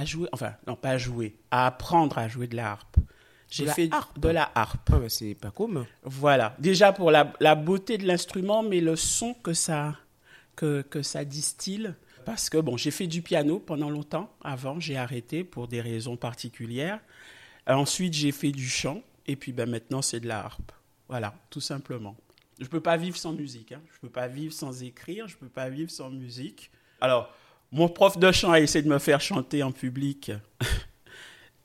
jouer, 0.05 0.29
enfin, 0.31 0.53
non, 0.67 0.75
pas 0.75 0.91
à 0.91 0.97
jouer, 0.99 1.35
à 1.49 1.65
apprendre 1.65 2.15
à 2.19 2.27
jouer 2.27 2.45
de 2.45 2.55
la 2.55 2.73
harpe. 2.73 2.97
J'ai 3.49 3.65
fait 3.65 3.89
de 4.17 4.29
la 4.29 4.51
harpe. 4.53 4.87
Ah 4.93 4.99
bah, 4.99 5.09
c'est 5.09 5.33
pas 5.33 5.49
comme. 5.49 5.87
Voilà. 6.03 6.55
Déjà 6.59 6.93
pour 6.93 7.09
la, 7.09 7.55
beauté 7.55 7.97
de 7.97 8.05
l'instrument, 8.05 8.61
mais 8.61 8.81
le 8.81 8.95
son 8.95 9.33
que 9.33 9.53
ça, 9.53 9.95
que, 10.55 10.83
que 10.83 11.01
ça 11.01 11.25
distille. 11.25 11.91
Parce 12.23 12.51
que, 12.51 12.59
bon, 12.59 12.77
j'ai 12.77 12.91
fait 12.91 13.07
du 13.07 13.23
piano 13.23 13.57
pendant 13.57 13.89
longtemps. 13.89 14.31
Avant, 14.43 14.79
j'ai 14.79 14.95
arrêté 14.95 15.43
pour 15.43 15.67
des 15.67 15.81
raisons 15.81 16.17
particulières. 16.17 16.99
Ensuite, 17.65 18.13
j'ai 18.13 18.31
fait 18.31 18.51
du 18.51 18.69
chant. 18.69 19.01
Et 19.25 19.35
puis, 19.35 19.53
ben, 19.53 19.67
maintenant, 19.67 20.03
c'est 20.03 20.19
de 20.19 20.27
la 20.27 20.45
harpe. 20.45 20.71
Voilà, 21.09 21.33
tout 21.49 21.61
simplement. 21.61 22.15
Je 22.59 22.65
peux 22.65 22.81
pas 22.81 22.97
vivre 22.97 23.17
sans 23.17 23.33
musique. 23.33 23.71
Hein. 23.71 23.81
Je 23.93 23.99
peux 23.99 24.09
pas 24.09 24.27
vivre 24.27 24.53
sans 24.53 24.83
écrire. 24.83 25.27
Je 25.27 25.37
peux 25.37 25.49
pas 25.49 25.69
vivre 25.69 25.91
sans 25.91 26.09
musique. 26.09 26.71
Alors, 27.01 27.33
mon 27.71 27.89
prof 27.89 28.17
de 28.17 28.31
chant 28.31 28.51
a 28.51 28.59
essayé 28.59 28.83
de 28.83 28.89
me 28.89 28.99
faire 28.99 29.21
chanter 29.21 29.61
en 29.63 29.71
public. 29.71 30.31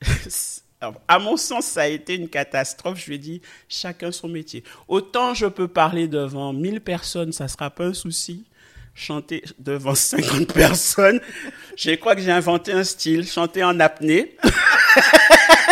à 1.07 1.19
mon 1.19 1.37
sens, 1.37 1.65
ça 1.65 1.83
a 1.83 1.87
été 1.87 2.15
une 2.15 2.29
catastrophe. 2.29 2.99
Je 2.99 3.07
lui 3.07 3.15
ai 3.15 3.19
dit, 3.19 3.41
chacun 3.67 4.11
son 4.11 4.27
métier. 4.27 4.63
Autant 4.87 5.33
je 5.33 5.45
peux 5.45 5.67
parler 5.67 6.07
devant 6.07 6.53
1000 6.53 6.81
personnes, 6.81 7.31
ça 7.31 7.47
sera 7.47 7.69
pas 7.69 7.85
un 7.85 7.93
souci. 7.93 8.45
Chanter 8.95 9.43
devant 9.57 9.95
50 9.95 10.53
personnes, 10.53 11.19
je 11.75 11.95
crois 11.95 12.15
que 12.15 12.21
j'ai 12.21 12.31
inventé 12.31 12.73
un 12.73 12.83
style, 12.83 13.25
chanter 13.25 13.63
en 13.63 13.79
apnée. 13.79 14.37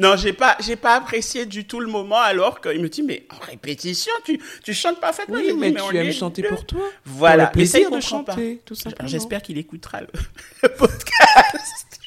Non, 0.00 0.16
j'ai 0.16 0.32
pas, 0.32 0.56
j'ai 0.60 0.76
pas 0.76 0.96
apprécié 0.96 1.44
du 1.44 1.66
tout 1.66 1.78
le 1.78 1.86
moment 1.86 2.20
alors 2.20 2.62
qu'il 2.62 2.80
me 2.80 2.88
dit, 2.88 3.02
mais 3.02 3.26
en 3.28 3.38
répétition, 3.38 4.12
tu, 4.24 4.40
tu 4.64 4.72
chantes 4.72 4.98
parfaitement. 4.98 5.36
Oui, 5.36 5.52
mais, 5.54 5.74
tu 5.74 5.96
aimes 5.96 6.10
chanter 6.10 6.42
pour 6.42 6.64
toi. 6.64 6.88
Voilà. 7.04 7.48
Pour 7.48 7.60
le 7.60 7.68
plaisir 7.68 7.90
de 7.90 8.00
chanter, 8.00 8.62
tout 8.64 8.74
simplement. 8.74 9.06
J'espère 9.06 9.42
qu'il 9.42 9.58
écoutera 9.58 10.00
le, 10.62 10.68
podcast. 10.70 12.00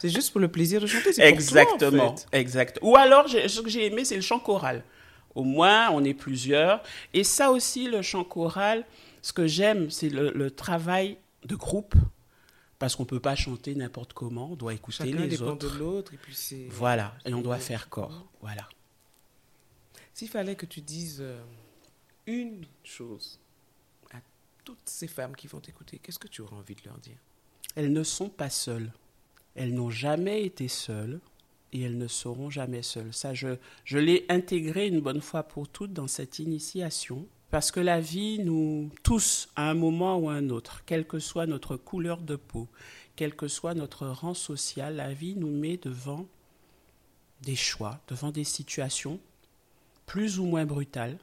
C'est 0.00 0.08
juste 0.08 0.32
pour 0.32 0.40
le 0.40 0.48
plaisir 0.48 0.80
de 0.80 0.88
chanter, 0.88 1.10
Exactement, 1.22 2.06
pour 2.08 2.14
toi, 2.16 2.28
exact. 2.32 2.80
Ou 2.82 2.96
alors, 2.96 3.28
ce 3.28 3.60
que 3.60 3.70
j'ai 3.70 3.86
aimé, 3.86 4.04
c'est 4.04 4.16
le 4.16 4.22
chant 4.22 4.40
choral. 4.40 4.82
Au 5.36 5.44
moins, 5.44 5.90
on 5.92 6.02
est 6.02 6.14
plusieurs. 6.14 6.82
Et 7.12 7.22
ça 7.22 7.52
aussi, 7.52 7.86
le 7.86 8.02
chant 8.02 8.24
choral, 8.24 8.84
ce 9.22 9.32
que 9.32 9.46
j'aime, 9.46 9.90
c'est 9.90 10.08
le 10.10 10.50
travail 10.50 11.18
de 11.44 11.54
groupe 11.54 11.94
parce 12.78 12.96
qu'on 12.96 13.04
ne 13.04 13.08
peut 13.08 13.20
pas 13.20 13.36
chanter 13.36 13.74
n'importe 13.74 14.12
comment, 14.12 14.52
on 14.52 14.56
doit 14.56 14.74
écouter 14.74 15.10
Chacun 15.10 15.26
les 15.26 15.42
autres. 15.42 15.68
de 15.70 15.78
l'autre 15.78 16.14
et 16.14 16.16
puis 16.16 16.34
c'est... 16.34 16.66
Voilà, 16.70 17.14
et 17.24 17.32
on 17.32 17.40
doit 17.40 17.58
faire 17.58 17.88
corps, 17.88 18.26
voilà. 18.40 18.68
S'il 20.12 20.28
fallait 20.28 20.56
que 20.56 20.66
tu 20.66 20.80
dises 20.80 21.18
euh, 21.20 21.42
une 22.26 22.66
chose 22.84 23.40
à 24.12 24.18
toutes 24.64 24.78
ces 24.84 25.08
femmes 25.08 25.34
qui 25.34 25.46
vont 25.48 25.60
t'écouter, 25.60 25.98
qu'est-ce 25.98 26.18
que 26.18 26.28
tu 26.28 26.40
aurais 26.40 26.56
envie 26.56 26.74
de 26.76 26.82
leur 26.84 26.98
dire? 26.98 27.16
Elles 27.74 27.92
ne 27.92 28.04
sont 28.04 28.28
pas 28.28 28.50
seules. 28.50 28.92
Elles 29.56 29.74
n'ont 29.74 29.90
jamais 29.90 30.44
été 30.44 30.68
seules 30.68 31.20
et 31.72 31.82
elles 31.82 31.98
ne 31.98 32.06
seront 32.06 32.50
jamais 32.50 32.82
seules. 32.82 33.12
Ça, 33.12 33.34
je, 33.34 33.56
je 33.84 33.98
l'ai 33.98 34.24
intégré 34.28 34.86
une 34.86 35.00
bonne 35.00 35.20
fois 35.20 35.42
pour 35.42 35.68
toutes 35.68 35.92
dans 35.92 36.06
cette 36.06 36.38
initiation. 36.38 37.26
Parce 37.54 37.70
que 37.70 37.78
la 37.78 38.00
vie, 38.00 38.40
nous 38.40 38.90
tous, 39.04 39.48
à 39.54 39.70
un 39.70 39.74
moment 39.74 40.18
ou 40.18 40.28
à 40.28 40.32
un 40.32 40.50
autre, 40.50 40.82
quelle 40.86 41.06
que 41.06 41.20
soit 41.20 41.46
notre 41.46 41.76
couleur 41.76 42.20
de 42.20 42.34
peau, 42.34 42.66
quel 43.14 43.36
que 43.36 43.46
soit 43.46 43.74
notre 43.74 44.08
rang 44.08 44.34
social, 44.34 44.96
la 44.96 45.14
vie 45.14 45.36
nous 45.36 45.56
met 45.56 45.76
devant 45.76 46.26
des 47.42 47.54
choix, 47.54 48.00
devant 48.08 48.32
des 48.32 48.42
situations 48.42 49.20
plus 50.04 50.40
ou 50.40 50.46
moins 50.46 50.66
brutales 50.66 51.16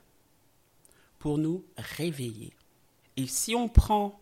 pour 1.20 1.38
nous 1.38 1.66
réveiller. 1.76 2.54
Et 3.18 3.28
si 3.28 3.54
on 3.54 3.68
prend 3.68 4.18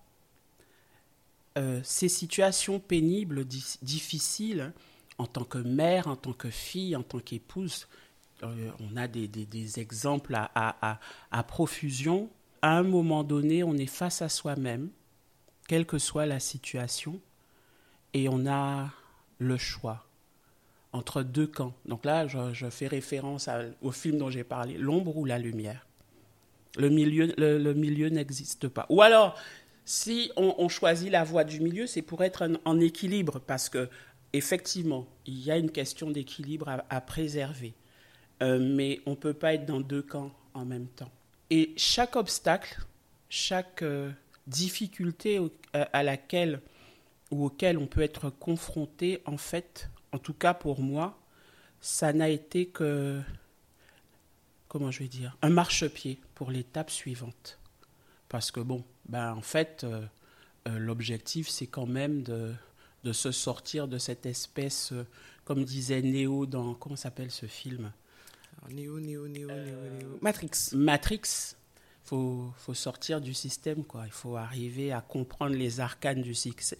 euh, 1.59 1.79
ces 1.83 2.09
situations 2.09 2.79
pénibles, 2.79 3.45
difficiles, 3.83 4.73
en 5.19 5.27
tant 5.27 5.43
que 5.43 5.59
mère, 5.59 6.07
en 6.07 6.15
tant 6.15 6.33
que 6.33 6.49
fille, 6.49 6.95
en 6.95 7.03
tant 7.03 7.19
qu'épouse, 7.19 7.87
on 8.43 8.95
a 8.97 9.07
des, 9.07 9.79
exemples 9.79 10.35
à, 10.35 11.43
profusion. 11.47 12.29
À 12.61 12.77
un 12.77 12.83
moment 12.83 13.23
donné, 13.23 13.63
on 13.63 13.75
est 13.75 13.85
face 13.85 14.21
à 14.21 14.29
soi-même, 14.29 14.89
quelle 15.67 15.85
que 15.85 15.97
soit 15.97 16.25
la 16.25 16.39
situation, 16.39 17.19
et 18.13 18.27
on 18.27 18.47
a 18.47 18.89
le 19.37 19.57
choix 19.57 20.05
entre 20.91 21.21
deux 21.21 21.47
camps. 21.47 21.73
Donc 21.85 22.05
là, 22.05 22.27
je, 22.27 22.69
fais 22.69 22.87
référence 22.87 23.49
au 23.81 23.91
film 23.91 24.17
dont 24.17 24.29
j'ai 24.29 24.43
parlé, 24.43 24.77
L'ombre 24.77 25.17
ou 25.17 25.25
la 25.25 25.37
lumière. 25.37 25.85
Le 26.77 26.89
milieu, 26.89 27.33
le, 27.37 27.73
milieu 27.73 28.09
n'existe 28.09 28.67
pas. 28.67 28.85
Ou 28.89 29.01
alors, 29.01 29.37
si 29.85 30.31
on, 30.35 30.69
choisit 30.69 31.11
la 31.11 31.23
voie 31.23 31.43
du 31.43 31.61
milieu, 31.61 31.87
c'est 31.87 32.01
pour 32.01 32.23
être 32.23 32.49
en, 32.65 32.79
équilibre, 32.79 33.39
parce 33.39 33.69
que 33.69 33.89
effectivement, 34.33 35.07
il 35.25 35.39
y 35.39 35.51
a 35.51 35.57
une 35.57 35.71
question 35.71 36.11
d'équilibre 36.11 36.69
à 36.89 37.01
préserver. 37.01 37.73
Euh, 38.41 38.59
mais 38.59 39.01
on 39.05 39.11
ne 39.11 39.15
peut 39.15 39.33
pas 39.33 39.53
être 39.53 39.65
dans 39.65 39.81
deux 39.81 40.01
camps 40.01 40.31
en 40.53 40.65
même 40.65 40.87
temps. 40.87 41.11
Et 41.49 41.73
chaque 41.77 42.15
obstacle, 42.15 42.79
chaque 43.29 43.81
euh, 43.81 44.11
difficulté 44.47 45.39
à 45.73 46.03
laquelle 46.03 46.61
ou 47.31 47.45
auquel 47.45 47.77
on 47.77 47.87
peut 47.87 48.01
être 48.01 48.29
confronté, 48.29 49.21
en 49.25 49.37
fait, 49.37 49.89
en 50.11 50.17
tout 50.17 50.33
cas 50.33 50.53
pour 50.53 50.81
moi, 50.81 51.19
ça 51.81 52.13
n'a 52.13 52.29
été 52.29 52.67
que, 52.67 53.21
comment 54.67 54.91
je 54.91 54.99
vais 54.99 55.07
dire, 55.07 55.37
un 55.41 55.49
marchepied 55.49 56.19
pour 56.35 56.51
l'étape 56.51 56.89
suivante. 56.89 57.59
Parce 58.27 58.51
que 58.51 58.59
bon, 58.59 58.83
ben 59.07 59.33
en 59.33 59.41
fait, 59.41 59.83
euh, 59.83 60.05
euh, 60.67 60.77
l'objectif, 60.77 61.49
c'est 61.49 61.67
quand 61.67 61.87
même 61.87 62.23
de, 62.23 62.53
de, 63.03 63.13
se 63.13 63.31
sortir 63.31 63.87
de 63.87 63.97
cette 63.97 64.25
espèce, 64.25 64.91
euh, 64.91 65.05
comme 65.45 65.63
disait 65.63 66.01
Néo 66.01 66.45
dans, 66.45 66.73
comment 66.75 66.95
s'appelle 66.95 67.31
ce 67.31 67.47
film? 67.47 67.91
Néo, 68.71 68.99
Néo, 68.99 69.27
Néo, 69.27 69.47
Néo, 69.47 69.77
Néo. 69.97 70.19
Matrix. 70.21 70.73
Matrix. 70.73 71.55
Il 72.05 72.09
faut, 72.09 72.51
faut, 72.57 72.73
sortir 72.73 73.21
du 73.21 73.33
système, 73.33 73.83
quoi. 73.83 74.03
Il 74.05 74.11
faut 74.11 74.35
arriver 74.35 74.91
à 74.91 75.01
comprendre 75.01 75.55
les 75.55 75.79
arcanes 75.79 76.21
du, 76.21 76.33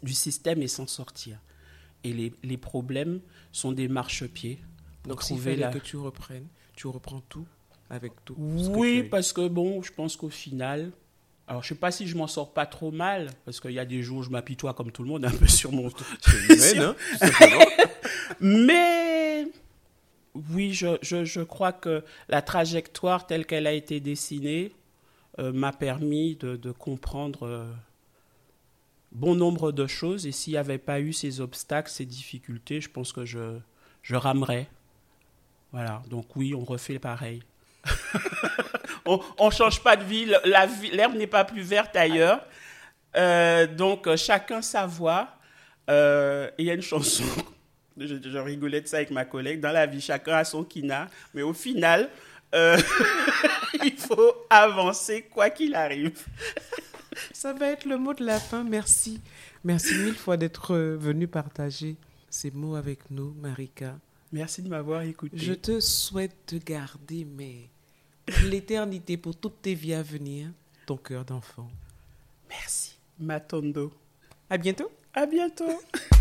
du 0.04 0.14
système 0.14 0.62
et 0.62 0.68
s'en 0.68 0.88
sortir. 0.88 1.40
Et 2.04 2.14
les, 2.14 2.34
les, 2.44 2.58
problèmes 2.58 3.22
sont 3.52 3.72
des 3.72 3.88
marchepieds. 3.88 4.60
Donc, 5.06 5.22
s'il 5.22 5.40
fallait 5.40 5.58
la... 5.58 5.70
que 5.70 5.78
tu 5.78 5.98
reprennes, 5.98 6.48
tu 6.76 6.88
reprends 6.88 7.22
tout 7.22 7.46
avec 7.90 8.14
tout. 8.26 8.36
Oui, 8.38 9.04
parce 9.04 9.34
que 9.34 9.48
bon, 9.48 9.82
je 9.82 9.92
pense 9.92 10.16
qu'au 10.16 10.30
final, 10.30 10.92
alors, 11.50 11.64
je 11.64 11.70
sais 11.70 11.76
pas 11.76 11.90
si 11.90 12.08
je 12.08 12.16
m'en 12.16 12.28
sors 12.28 12.54
pas 12.54 12.68
trop 12.68 12.92
mal, 12.92 13.32
parce 13.44 13.60
qu'il 13.60 13.72
y 13.72 13.80
a 13.80 13.86
des 13.86 14.04
jours 14.04 14.20
où 14.20 14.24
je 14.24 14.30
m'apitoie 14.30 14.76
comme 14.76 14.92
tout 14.92 15.02
le 15.02 15.10
monde, 15.10 15.26
un 15.26 15.32
peu 15.32 15.48
sur 15.48 15.72
mon. 15.72 15.88
hein, 16.78 16.96
Mais 18.40 19.09
oui, 20.52 20.74
je, 20.74 21.44
crois 21.44 21.72
que 21.72 22.04
la 22.28 22.42
trajectoire 22.42 23.26
telle 23.26 23.46
qu'elle 23.46 23.68
a 23.68 23.74
été 23.74 24.00
dessinée 24.00 24.74
euh, 25.40 25.52
m'a 25.52 25.72
permis 25.72 26.36
de, 26.36 26.72
comprendre 26.72 27.46
euh, 27.46 27.72
bon 29.12 29.36
nombre 29.36 29.72
de 29.72 29.88
choses. 29.88 30.28
Et 30.28 30.32
s'il 30.32 30.54
n'y 30.54 30.58
avait 30.58 30.78
pas 30.78 31.00
eu 31.00 31.14
ces 31.14 31.42
obstacles, 31.42 31.90
ces 31.90 32.06
difficultés, 32.06 32.82
je 32.82 32.90
pense 32.90 33.14
que 33.14 33.26
je, 33.26 33.60
ramerais. 34.12 34.68
Voilà, 35.72 36.02
donc 36.10 36.36
oui, 36.36 36.56
on 36.56 36.64
refait 36.64 37.00
pareil. 37.00 37.44
on 39.06 39.46
ne 39.46 39.52
change 39.52 39.82
pas 39.82 39.96
de 39.96 40.04
vie, 40.04 40.26
l'herbe 40.92 41.16
n'est 41.16 41.28
pas 41.28 41.46
plus 41.46 41.62
verte 41.62 41.96
ailleurs. 41.96 42.46
Euh, 43.16 43.68
donc, 43.68 44.14
chacun 44.16 44.62
sa 44.62 44.86
voix. 44.86 45.30
Il 45.88 46.66
y 46.66 46.70
a 46.70 46.74
une 46.74 46.82
chanson, 46.82 47.24
je, 48.00 48.16
je, 48.22 48.38
rigolais 48.38 48.82
de 48.82 48.88
ça 48.88 48.98
avec 48.98 49.12
ma 49.12 49.26
collègue, 49.26 49.60
dans 49.60 49.72
la 49.72 49.86
vie, 49.86 50.02
chacun 50.02 50.34
a 50.34 50.44
son 50.44 50.64
kina, 50.64 51.10
mais 51.34 51.42
au 51.42 51.54
final, 51.54 52.10
il 52.54 53.96
faut 53.98 54.34
avancer 54.50 55.24
quoi 55.32 55.50
qu'il 55.50 55.76
arrive. 55.76 56.26
Ça 57.32 57.54
va 57.54 57.68
être 57.68 57.86
le 57.86 57.98
mot 57.98 58.14
de 58.14 58.26
la 58.26 58.40
fin. 58.40 58.64
Merci. 58.64 59.22
Merci 59.64 59.94
mille 59.96 60.16
fois 60.16 60.38
d'être 60.38 60.76
venu 60.76 61.28
partager 61.28 61.96
ces 62.30 62.52
mots 62.52 62.76
avec 62.76 63.10
nous, 63.12 63.34
Marika. 63.34 63.98
Merci 64.32 64.62
de 64.62 64.70
m'avoir 64.70 65.02
écouté. 65.02 65.38
Je 65.38 65.54
te 65.54 65.80
souhaite 65.80 66.54
de 66.54 66.60
garder, 66.60 67.26
mais 67.26 67.70
l'éternité 68.44 69.18
pour 69.18 69.36
toutes 69.36 69.62
tes 69.62 69.74
vies 69.74 69.96
à 69.96 70.04
venir, 70.04 70.50
ton 70.86 70.98
cœur 70.98 71.26
d'enfant. 71.26 71.70
Merci. 72.50 72.98
Matondo. 73.20 73.92
À 74.50 74.58
bientôt. 74.58 74.92
À 75.14 75.26
bientôt. 75.26 75.82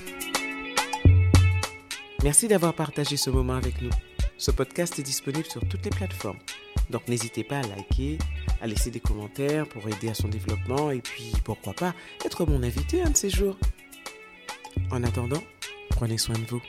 Merci 2.25 2.49
d'avoir 2.49 2.75
partagé 2.75 3.17
ce 3.17 3.31
moment 3.31 3.55
avec 3.55 3.81
nous. 3.81 3.91
Ce 4.39 4.51
podcast 4.51 4.99
est 4.99 5.05
disponible 5.05 5.47
sur 5.47 5.61
toutes 5.69 5.85
les 5.85 5.91
plateformes. 5.91 6.39
Donc 6.91 7.07
n'hésitez 7.07 7.45
pas 7.45 7.59
à 7.59 7.63
liker, 7.63 8.19
à 8.61 8.67
laisser 8.67 8.91
des 8.91 8.99
commentaires 8.99 9.69
pour 9.69 9.89
aider 9.89 10.09
à 10.09 10.15
son 10.15 10.27
développement 10.27 10.91
et 10.91 11.01
puis 11.01 11.33
pourquoi 11.45 11.75
pas 11.75 11.95
être 12.25 12.45
mon 12.45 12.63
invité 12.65 13.03
un 13.03 13.11
de 13.11 13.17
ces 13.17 13.31
jours. 13.31 13.57
En 14.91 15.05
attendant, 15.05 15.43
prenez 15.91 16.19
soin 16.19 16.35
de 16.35 16.47
vous. 16.47 16.63